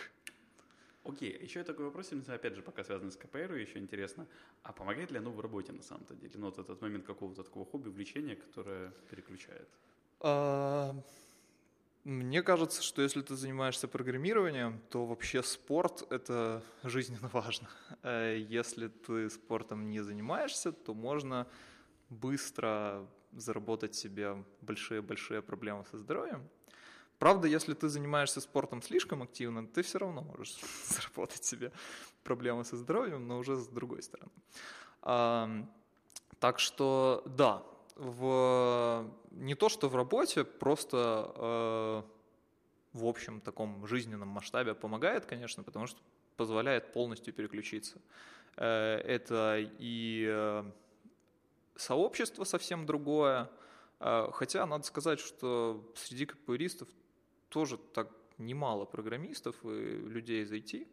Окей, 1.05 1.36
okay. 1.36 1.43
еще 1.43 1.63
такой 1.63 1.86
вопрос, 1.86 2.13
опять 2.27 2.55
же, 2.55 2.62
пока 2.62 2.83
связанный 2.83 3.12
с 3.12 3.17
КПР, 3.17 3.55
еще 3.55 3.77
интересно, 3.77 4.25
а 4.63 4.71
помогает 4.71 5.12
ли 5.12 5.17
оно 5.17 5.31
в 5.31 5.39
работе 5.41 5.73
на 5.73 5.83
самом-то 5.83 6.15
деле? 6.15 6.31
Ну, 6.36 6.45
вот 6.45 6.59
этот 6.59 6.81
момент 6.81 7.05
какого-то 7.05 7.43
такого 7.43 7.65
хобби, 7.65 7.89
увлечения, 7.89 8.38
которое 8.38 8.91
переключает? 9.09 9.67
А, 10.21 10.95
мне 12.05 12.41
кажется, 12.41 12.81
что 12.81 13.01
если 13.01 13.21
ты 13.21 13.36
занимаешься 13.36 13.89
программированием, 13.89 14.81
то 14.89 15.05
вообще 15.05 15.43
спорт— 15.43 16.05
это 16.09 16.63
жизненно 16.83 17.29
важно. 17.33 17.69
Э, 18.01 18.38
если 18.38 18.88
ты 18.88 19.29
спортом 19.29 19.89
не 19.89 19.99
занимаешься, 19.99 20.71
то 20.71 20.93
можно 20.93 21.47
быстро 22.09 23.05
заработать 23.35 23.95
себе 23.95 24.43
большие-большие 24.61 25.41
проблемы 25.41 25.85
со 25.91 25.97
здоровьем. 25.97 26.47
Правда, 27.19 27.47
если 27.47 27.73
ты 27.73 27.87
занимаешься 27.87 28.41
спортом 28.41 28.81
слишком 28.81 29.21
активно, 29.21 29.65
ты 29.65 29.81
все 29.81 29.99
равно 29.99 30.21
можешь 30.21 30.55
заработать 30.87 31.43
себе 31.43 31.71
проблемы 32.23 32.65
со 32.65 32.75
здоровьем, 32.77 33.27
но 33.27 33.37
уже 33.37 33.55
с 33.55 33.67
другой 33.67 34.01
стороны. 34.01 34.31
А, 35.01 35.49
так 36.39 36.59
что 36.59 37.23
да, 37.25 37.63
в, 37.95 39.09
не 39.31 39.55
то 39.55 39.69
что 39.69 39.87
в 39.89 39.95
работе, 39.95 40.43
просто 40.43 41.31
э, 41.35 42.03
в 42.93 43.05
общем 43.05 43.41
таком 43.41 43.85
жизненном 43.87 44.27
масштабе 44.27 44.73
помогает, 44.73 45.25
конечно, 45.25 45.63
потому 45.63 45.87
что 45.87 45.99
позволяет 46.35 46.91
полностью 46.93 47.33
переключиться. 47.33 48.01
Э, 48.57 48.97
это 48.97 49.57
и 49.79 50.27
э, 50.29 50.63
сообщество 51.75 52.43
совсем 52.43 52.86
другое, 52.86 53.49
э, 53.99 54.29
хотя 54.31 54.65
надо 54.65 54.83
сказать, 54.83 55.19
что 55.19 55.91
среди 55.95 56.25
КПРистов 56.25 56.88
тоже 57.49 57.77
так 57.77 58.09
немало 58.38 58.86
программистов 58.86 59.55
и 59.63 59.67
людей 59.67 60.43
из 60.43 60.51
IT, 60.51 60.88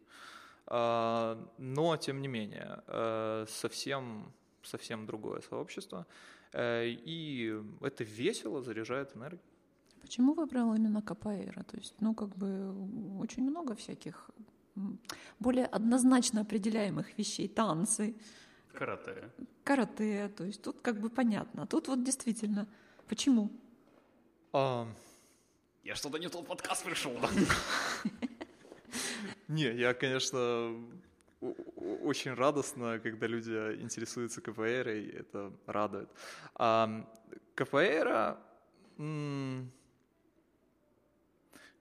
а, 0.67 1.39
но 1.59 1.97
тем 1.97 2.21
не 2.21 2.29
менее 2.29 2.83
э, 2.87 3.47
совсем, 3.49 4.33
совсем 4.63 5.07
другое 5.07 5.41
сообщество, 5.41 6.07
э, 6.53 6.87
и 6.87 7.61
это 7.81 8.05
весело, 8.05 8.63
заряжает 8.63 9.17
энергией. 9.17 9.43
Почему 10.01 10.35
выбрал 10.35 10.75
именно 10.75 11.03
КПР? 11.03 11.65
То 11.65 11.77
есть, 11.77 11.95
ну, 12.01 12.15
как 12.15 12.29
бы 12.37 12.73
очень 13.21 13.43
много 13.43 13.75
всяких 13.75 14.31
более 15.39 15.67
однозначно 15.67 16.41
определяемых 16.41 17.19
вещей, 17.19 17.49
танцы. 17.49 18.15
Карате. 18.75 19.31
Карате, 19.65 20.29
то 20.29 20.45
есть 20.45 20.63
тут 20.63 20.81
как 20.81 21.01
бы 21.01 21.11
понятно. 21.11 21.67
Тут 21.67 21.89
вот 21.89 22.05
действительно, 22.05 22.69
почему? 23.09 23.51
А, 24.53 24.87
я 25.85 25.95
что-то 25.95 26.19
не 26.19 26.29
тот 26.29 26.47
подкаст 26.47 26.85
пришел. 26.85 27.17
Не, 29.49 29.73
я, 29.73 29.95
конечно, 29.95 30.77
очень 31.41 32.35
радостно, 32.35 33.01
когда 33.01 33.27
люди 33.27 33.51
интересуются 33.81 34.41
КПР, 34.41 34.91
и 34.91 35.11
это 35.11 35.53
радует. 35.67 36.09
А, 36.55 37.05
КПР, 37.55 38.39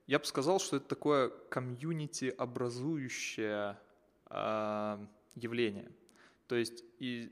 я 0.07 0.19
бы 0.19 0.25
сказал, 0.25 0.59
что 0.59 0.77
это 0.77 0.87
такое 0.87 1.29
комьюнити-образующее 1.49 3.77
а, 4.25 5.05
явление. 5.35 5.91
То 6.49 6.55
есть 6.55 6.83
и 6.99 7.31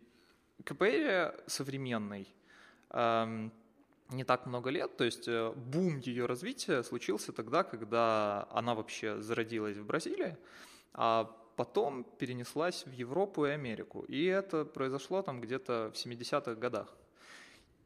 КПР 0.63 1.43
современный 1.47 2.33
не 4.09 4.23
так 4.23 4.45
много 4.45 4.69
лет, 4.69 4.95
то 4.97 5.03
есть 5.03 5.27
э, 5.27 5.51
бум 5.55 5.99
ее 5.99 6.25
развития 6.25 6.83
случился 6.83 7.33
тогда, 7.33 7.63
когда 7.63 8.47
она 8.51 8.73
вообще 8.73 9.21
зародилась 9.21 9.77
в 9.77 9.85
Бразилии, 9.85 10.37
а 10.93 11.25
потом 11.55 12.05
перенеслась 12.17 12.85
в 12.85 12.91
Европу 12.91 13.45
и 13.45 13.49
Америку. 13.49 14.05
И 14.07 14.25
это 14.25 14.63
произошло 14.63 15.21
там 15.21 15.41
где-то 15.41 15.91
в 15.93 15.97
70-х 15.97 16.55
годах. 16.55 16.95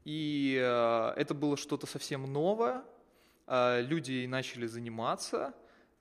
И 0.04 0.58
э, 0.60 1.12
это 1.16 1.34
было 1.34 1.56
что-то 1.56 1.86
совсем 1.86 2.32
новое. 2.32 2.84
Э, 3.46 3.80
люди 3.80 4.26
начали 4.26 4.66
заниматься, 4.66 5.54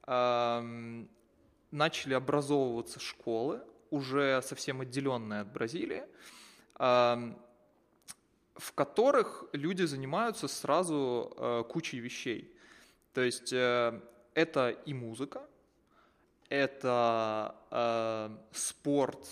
э, 0.06 1.06
начали 1.72 2.14
образовываться 2.14 3.00
школы, 3.00 3.62
уже 3.92 4.42
совсем 4.42 4.82
отделенные 4.82 5.42
от 5.42 5.52
Бразилии, 5.52 6.04
в 8.62 8.74
которых 8.74 9.46
люди 9.54 9.84
занимаются 9.84 10.48
сразу 10.48 11.34
э, 11.36 11.64
кучей 11.70 12.00
вещей. 12.00 12.56
То 13.14 13.22
есть 13.22 13.52
э, 13.54 14.00
это 14.34 14.70
и 14.70 14.94
музыка, 14.94 15.42
это 16.50 17.56
э, 17.72 18.30
спорт 18.52 19.28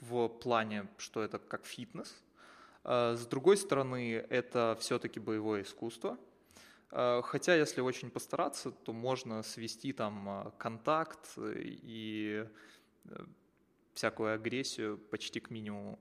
в 0.00 0.28
плане, 0.28 0.86
что 0.98 1.22
это 1.22 1.38
как 1.38 1.64
фитнес. 1.66 2.14
С 2.82 3.26
другой 3.26 3.56
стороны, 3.56 4.26
это 4.28 4.76
все-таки 4.80 5.18
боевое 5.20 5.62
искусство. 5.62 6.18
Э, 6.94 7.22
хотя, 7.24 7.56
если 7.56 7.80
очень 7.80 8.10
постараться, 8.10 8.70
то 8.70 8.92
можно 8.92 9.42
свести 9.42 9.92
там 9.92 10.28
э, 10.28 10.50
контакт 10.58 11.36
и 11.36 12.46
всякую 13.94 14.34
агрессию 14.34 14.98
почти 14.98 15.40
к 15.40 15.50
минимуму. 15.50 15.98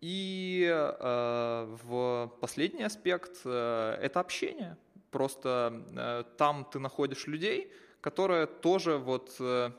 И 0.00 0.68
э, 0.68 1.76
в 1.84 2.32
последний 2.40 2.82
аспект 2.82 3.40
э, 3.44 3.98
это 4.02 4.20
общение. 4.20 4.76
Просто 5.10 5.84
э, 5.96 6.24
там 6.36 6.64
ты 6.64 6.80
находишь 6.80 7.28
людей, 7.28 7.72
которые 8.00 8.46
тоже 8.46 8.98
вот 8.98 9.36
э, 9.38 9.70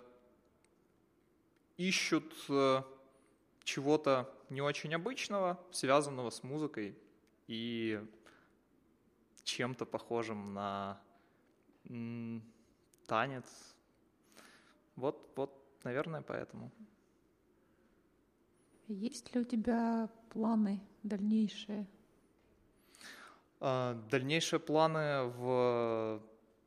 ищут 1.78 2.34
э, 2.48 2.82
чего-то 3.64 4.34
не 4.50 4.62
очень 4.62 4.96
обычного, 4.96 5.60
связанного 5.72 6.30
с 6.30 6.44
музыкой 6.44 6.98
и 7.48 8.02
чем-то 9.44 9.86
похожим 9.86 10.54
на 10.54 11.02
танец. 13.08 13.76
Вот, 14.96 15.32
вот, 15.36 15.52
наверное, 15.84 16.22
поэтому. 16.22 16.72
Есть 18.88 19.34
ли 19.36 19.42
у 19.42 19.44
тебя 19.44 20.10
планы 20.30 20.82
дальнейшие? 21.04 21.88
А, 23.60 23.94
дальнейшие 24.10 24.60
планы 24.60 25.26
в 25.26 26.22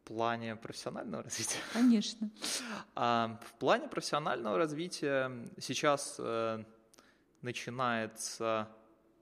плане 0.05 0.57
профессионального 0.57 1.23
развития? 1.23 1.59
Конечно. 1.73 2.31
А, 2.95 3.41
в 3.45 3.55
плане 3.55 3.89
профессионального 3.89 4.59
развития 4.59 5.31
сейчас 5.59 6.17
э, 6.19 6.65
начинается, 7.41 8.69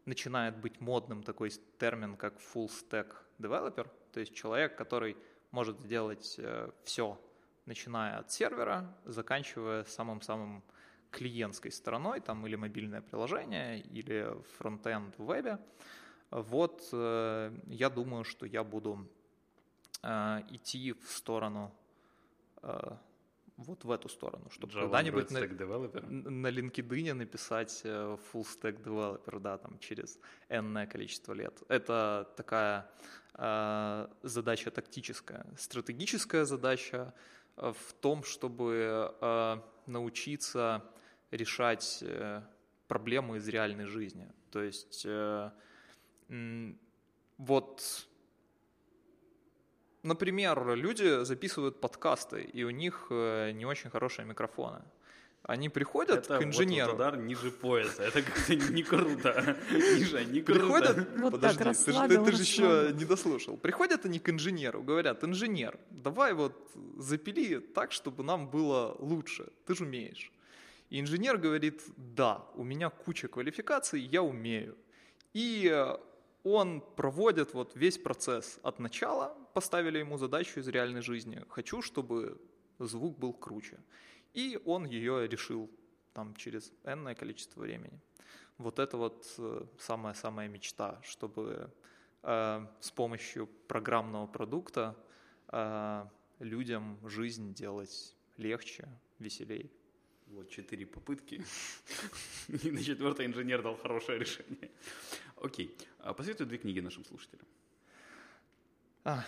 начинает 0.05 0.57
быть 0.57 0.81
модным 0.81 1.23
такой 1.23 1.51
термин, 1.79 2.17
как 2.17 2.35
full 2.39 2.69
stack 2.69 3.15
developer, 3.41 3.89
то 4.13 4.21
есть 4.21 4.35
человек, 4.35 4.77
который 4.77 5.17
может 5.51 5.81
сделать 5.81 6.37
э, 6.39 6.71
все, 6.85 7.21
начиная 7.67 8.19
от 8.19 8.31
сервера, 8.31 8.95
заканчивая 9.05 9.85
самым-самым 9.85 10.63
клиентской 11.11 11.73
стороной, 11.73 12.21
там 12.21 12.47
или 12.47 12.57
мобильное 12.57 13.01
приложение, 13.01 13.81
или 13.81 14.33
фронтенд 14.59 15.19
в 15.19 15.25
вебе, 15.25 15.59
вот 16.31 16.89
э, 16.93 17.53
я 17.67 17.91
думаю, 17.91 18.25
что 18.25 18.47
я 18.47 18.63
буду 18.63 19.09
э, 20.03 20.41
идти 20.51 20.93
в 20.93 21.11
сторону 21.11 21.75
вот 23.61 23.85
в 23.85 23.91
эту 23.91 24.09
сторону, 24.09 24.51
чтобы 24.51 24.73
когда-нибудь 24.73 25.31
на, 25.31 25.41
на 26.31 26.47
LinkedIn 26.49 27.15
написать 27.15 27.83
full 27.85 28.45
stack 28.45 28.83
developer, 28.83 29.39
да, 29.39 29.59
там 29.59 29.79
через 29.79 30.19
энное 30.49 30.87
количество 30.87 31.35
лет. 31.35 31.63
Это 31.69 32.27
такая 32.37 32.91
э, 33.35 34.09
задача 34.23 34.71
тактическая. 34.71 35.47
Стратегическая 35.57 36.45
задача 36.45 37.13
в 37.57 37.93
том, 38.01 38.25
чтобы 38.25 39.15
э, 39.21 39.57
научиться 39.87 40.83
решать 41.31 41.99
э, 42.03 42.43
проблемы 42.89 43.37
из 43.37 43.49
реальной 43.49 43.87
жизни. 43.87 44.33
То 44.51 44.63
есть 44.63 45.03
э, 45.05 45.51
вот, 47.39 48.09
например, 50.03 50.75
люди 50.75 51.25
записывают 51.25 51.81
подкасты, 51.81 52.43
и 52.43 52.65
у 52.65 52.71
них 52.71 53.07
э, 53.11 53.53
не 53.53 53.67
очень 53.67 53.91
хорошие 53.91 54.27
микрофоны. 54.27 54.83
Они 55.43 55.71
приходят 55.71 56.27
это 56.27 56.39
к 56.39 56.43
инженеру. 56.43 56.91
Вот 56.91 56.97
удар 56.97 57.17
ниже 57.17 57.51
пояса. 57.51 58.03
Это 58.03 58.23
как-то 58.23 58.55
не 58.55 58.83
круто. 58.83 59.57
Ниже, 59.71 60.25
не 60.27 60.43
круто. 60.43 60.61
Приходят, 60.61 61.09
вот 61.17 61.33
подожди, 61.33 61.65
так, 61.65 61.77
ты, 61.77 61.93
же, 61.93 62.09
ты, 62.09 62.25
ты 62.25 62.33
же 62.37 62.43
еще 62.43 62.93
не 62.95 63.05
дослушал. 63.07 63.57
Приходят 63.57 64.05
они 64.05 64.19
к 64.19 64.29
инженеру, 64.29 64.83
говорят, 64.83 65.25
инженер, 65.25 65.79
давай 65.91 66.35
вот 66.35 66.71
запили 66.99 67.59
так, 67.59 67.91
чтобы 67.93 68.23
нам 68.23 68.51
было 68.51 68.95
лучше. 68.99 69.49
Ты 69.67 69.75
же 69.75 69.85
умеешь. 69.85 70.31
И 70.91 71.01
инженер 71.01 71.39
говорит, 71.39 71.83
да, 71.97 72.45
у 72.55 72.63
меня 72.63 72.91
куча 72.91 73.29
квалификаций, 73.29 74.01
я 74.01 74.23
умею. 74.23 74.77
И 75.33 75.71
э, 75.73 75.97
он 76.45 76.83
проводит 76.97 77.55
вот 77.55 77.77
весь 77.77 77.97
процесс 77.97 78.59
от 78.63 78.79
начала, 78.79 79.35
поставили 79.53 79.99
ему 79.99 80.17
задачу 80.19 80.61
из 80.61 80.69
реальной 80.69 81.03
жизни. 81.03 81.45
Хочу, 81.49 81.83
чтобы 81.83 82.41
звук 82.79 83.19
был 83.19 83.33
круче. 83.33 83.79
И 84.35 84.61
он 84.65 84.87
ее 84.87 85.27
решил 85.29 85.71
там 86.13 86.35
через 86.35 86.73
энное 86.85 87.15
количество 87.15 87.61
времени. 87.61 88.01
Вот 88.59 88.79
это 88.79 88.97
вот 88.97 89.27
э, 89.39 89.65
самая-самая 89.79 90.49
мечта, 90.49 91.01
чтобы 91.03 91.71
э, 92.23 92.67
с 92.81 92.91
помощью 92.91 93.47
программного 93.47 94.27
продукта 94.27 94.97
э, 95.49 96.05
людям 96.41 96.99
жизнь 97.09 97.55
делать 97.55 98.15
легче, 98.37 98.89
веселее. 99.19 99.71
Вот 100.27 100.49
четыре 100.51 100.87
попытки. 100.87 101.43
И 102.49 102.71
на 102.71 102.83
четвертой 102.85 103.27
инженер 103.27 103.63
дал 103.63 103.77
хорошее 103.77 104.19
решение. 104.19 104.71
Окей. 105.37 105.75
А 105.99 106.13
посоветуй 106.13 106.47
две 106.47 106.59
книги 106.59 106.81
нашим 106.81 107.05
слушателям. 107.05 107.47
А. 109.05 109.25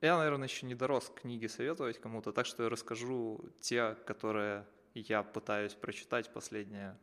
Я, 0.00 0.18
наверное, 0.18 0.48
еще 0.48 0.66
не 0.66 0.74
дорос 0.74 1.12
книги 1.14 1.46
советовать 1.46 2.00
кому-то, 2.00 2.32
так 2.32 2.46
что 2.46 2.64
я 2.64 2.68
расскажу 2.68 3.44
те, 3.60 3.94
которые 4.06 4.66
я 4.94 5.22
пытаюсь 5.22 5.74
прочитать 5.74 6.32
последние... 6.32 6.98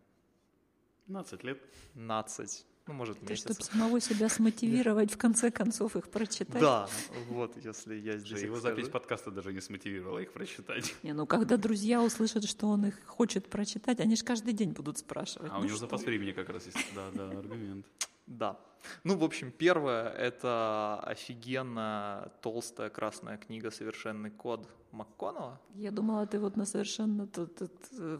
15 1.08 1.44
лет. 1.44 1.60
15 1.96 2.66
ну, 2.90 2.96
может, 2.96 3.22
Это 3.22 3.36
чтобы 3.36 3.62
самого 3.62 4.02
себя 4.02 4.30
смотивировать, 4.30 5.14
в 5.14 5.18
конце 5.18 5.52
концов, 5.52 5.96
их 5.96 6.10
прочитать. 6.10 6.60
Да, 6.60 6.90
вот, 7.28 7.56
если 7.64 7.94
я 7.94 8.18
здесь 8.18 8.42
Его 8.42 8.60
запись 8.60 8.90
подкаста 8.90 9.30
даже 9.30 9.54
не 9.54 9.62
смотивировала 9.62 10.18
их 10.18 10.34
прочитать. 10.34 10.96
Не, 11.04 11.14
ну, 11.14 11.28
когда 11.28 11.58
друзья 11.58 12.02
услышат, 12.02 12.46
что 12.46 12.66
он 12.66 12.88
их 12.88 13.00
хочет 13.06 13.48
прочитать, 13.48 14.00
они 14.00 14.16
же 14.16 14.24
каждый 14.24 14.54
день 14.54 14.72
будут 14.72 14.98
спрашивать. 14.98 15.52
А 15.52 15.54
ну 15.54 15.60
у 15.60 15.64
него 15.66 15.76
что? 15.76 15.86
запас 15.86 16.02
времени 16.02 16.32
как 16.32 16.50
раз 16.50 16.66
есть, 16.66 16.80
да, 16.96 17.12
да, 17.14 17.30
аргумент. 17.30 17.86
Да. 18.30 18.60
Ну, 19.04 19.18
в 19.18 19.24
общем, 19.24 19.52
первое– 19.52 20.10
это 20.18 21.00
офигенно 21.02 22.32
толстая 22.42 22.90
красная 22.90 23.38
книга 23.38 23.72
«Совершенный 23.72 24.30
код» 24.32 24.68
МакКоннелла. 24.92 25.60
Я 25.76 25.92
думала, 25.92 26.26
ты 26.26 26.40
вот 26.40 26.56
на 26.56 26.66
совершенно 26.66 27.28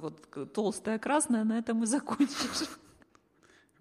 вот 0.02 0.54
толстая 0.54 1.00
красная, 1.00 1.44
на 1.44 1.60
этом 1.60 1.84
и 1.84 1.86
закончишь. 1.86 2.70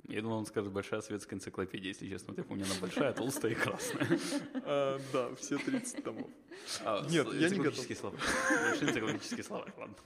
Я 0.05 0.23
думал, 0.23 0.39
он 0.39 0.47
скажет 0.47 0.73
большая 0.73 1.03
советская 1.03 1.39
энциклопедия, 1.39 1.89
если 1.89 2.09
честно. 2.09 2.29
Вот 2.29 2.39
я 2.39 2.45
помню, 2.45 2.65
она 2.65 2.75
большая, 2.81 3.13
толстая 3.13 3.53
и 3.53 3.55
красная. 3.55 4.19
А, 4.65 4.99
да, 5.13 5.35
все 5.35 5.59
30 5.59 6.05
томов. 6.05 6.31
А, 6.85 7.07
Нет, 7.11 7.27
я 7.35 7.49
не 7.51 7.59
готов. 7.59 7.85
слова. 7.97 8.17
Большие 8.71 8.91
энциклопедические 8.91 9.45
слова, 9.45 9.67
ладно. 9.77 9.97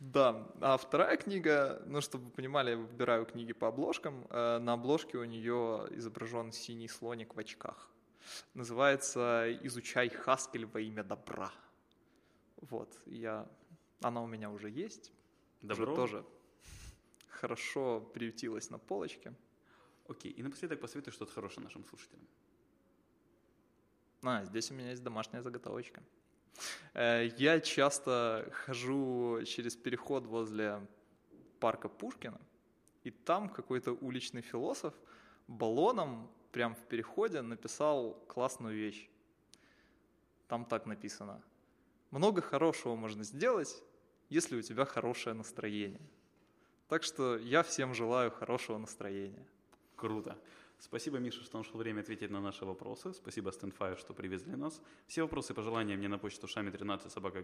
Да, 0.00 0.50
а 0.62 0.78
вторая 0.78 1.18
книга, 1.18 1.82
ну, 1.84 2.00
чтобы 2.00 2.24
вы 2.24 2.30
понимали, 2.30 2.70
я 2.70 2.76
выбираю 2.78 3.26
книги 3.26 3.52
по 3.52 3.68
обложкам. 3.68 4.26
Э, 4.30 4.58
на 4.58 4.72
обложке 4.72 5.18
у 5.18 5.24
нее 5.24 5.88
изображен 5.90 6.52
синий 6.52 6.88
слоник 6.88 7.34
в 7.34 7.38
очках. 7.38 7.90
Называется 8.54 9.46
«Изучай 9.62 10.08
Хаскель 10.08 10.64
во 10.64 10.80
имя 10.80 11.04
добра». 11.04 11.52
Вот, 12.56 12.98
я... 13.04 13.46
Она 14.00 14.22
у 14.22 14.26
меня 14.26 14.50
уже 14.50 14.70
есть. 14.70 15.12
Добро? 15.60 15.84
Уже 15.84 15.94
тоже 15.94 16.24
хорошо 17.28 18.00
приютилась 18.00 18.70
на 18.70 18.78
полочке. 18.78 19.34
Окей, 20.08 20.32
и 20.32 20.42
напоследок 20.42 20.80
посоветуй 20.80 21.12
что-то 21.12 21.32
хорошее 21.32 21.64
нашим 21.64 21.84
слушателям. 21.84 22.26
А, 24.22 24.44
здесь 24.44 24.70
у 24.70 24.74
меня 24.74 24.90
есть 24.90 25.02
домашняя 25.02 25.42
заготовочка. 25.42 26.02
Э, 26.94 27.28
я 27.38 27.60
часто 27.60 28.48
хожу 28.52 29.42
через 29.44 29.76
переход 29.76 30.26
возле 30.26 30.80
парка 31.58 31.88
Пушкина, 31.88 32.40
и 33.04 33.10
там 33.10 33.48
какой-то 33.48 33.92
уличный 33.92 34.42
философ 34.42 34.94
баллоном 35.46 36.30
прямо 36.52 36.74
в 36.74 36.86
переходе 36.86 37.42
написал 37.42 38.14
классную 38.26 38.76
вещь. 38.76 39.08
Там 40.48 40.64
так 40.64 40.86
написано. 40.86 41.40
Много 42.10 42.42
хорошего 42.42 42.96
можно 42.96 43.22
сделать, 43.22 43.82
если 44.28 44.56
у 44.56 44.62
тебя 44.62 44.84
хорошее 44.84 45.34
настроение. 45.34 46.00
Так 46.88 47.04
что 47.04 47.36
я 47.36 47.62
всем 47.62 47.94
желаю 47.94 48.32
хорошего 48.32 48.78
настроения. 48.78 49.46
Круто. 49.94 50.36
Спасибо, 50.80 51.18
Миша, 51.18 51.44
что 51.44 51.58
нашел 51.58 51.78
время 51.78 52.00
ответить 52.00 52.30
на 52.30 52.40
наши 52.40 52.64
вопросы. 52.64 53.12
Спасибо, 53.12 53.50
Стэнфайр, 53.50 53.98
что 53.98 54.14
привезли 54.14 54.56
нас. 54.56 54.80
Все 55.06 55.22
вопросы 55.22 55.52
и 55.52 55.56
пожелания 55.56 55.96
мне 55.96 56.08
на 56.08 56.18
почту 56.18 56.46
шами13 56.46 57.10
собака 57.10 57.42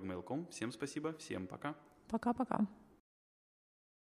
Всем 0.51 0.73
спасибо, 0.73 1.13
всем 1.13 1.47
пока. 1.47 1.75
Пока-пока. 2.09 2.67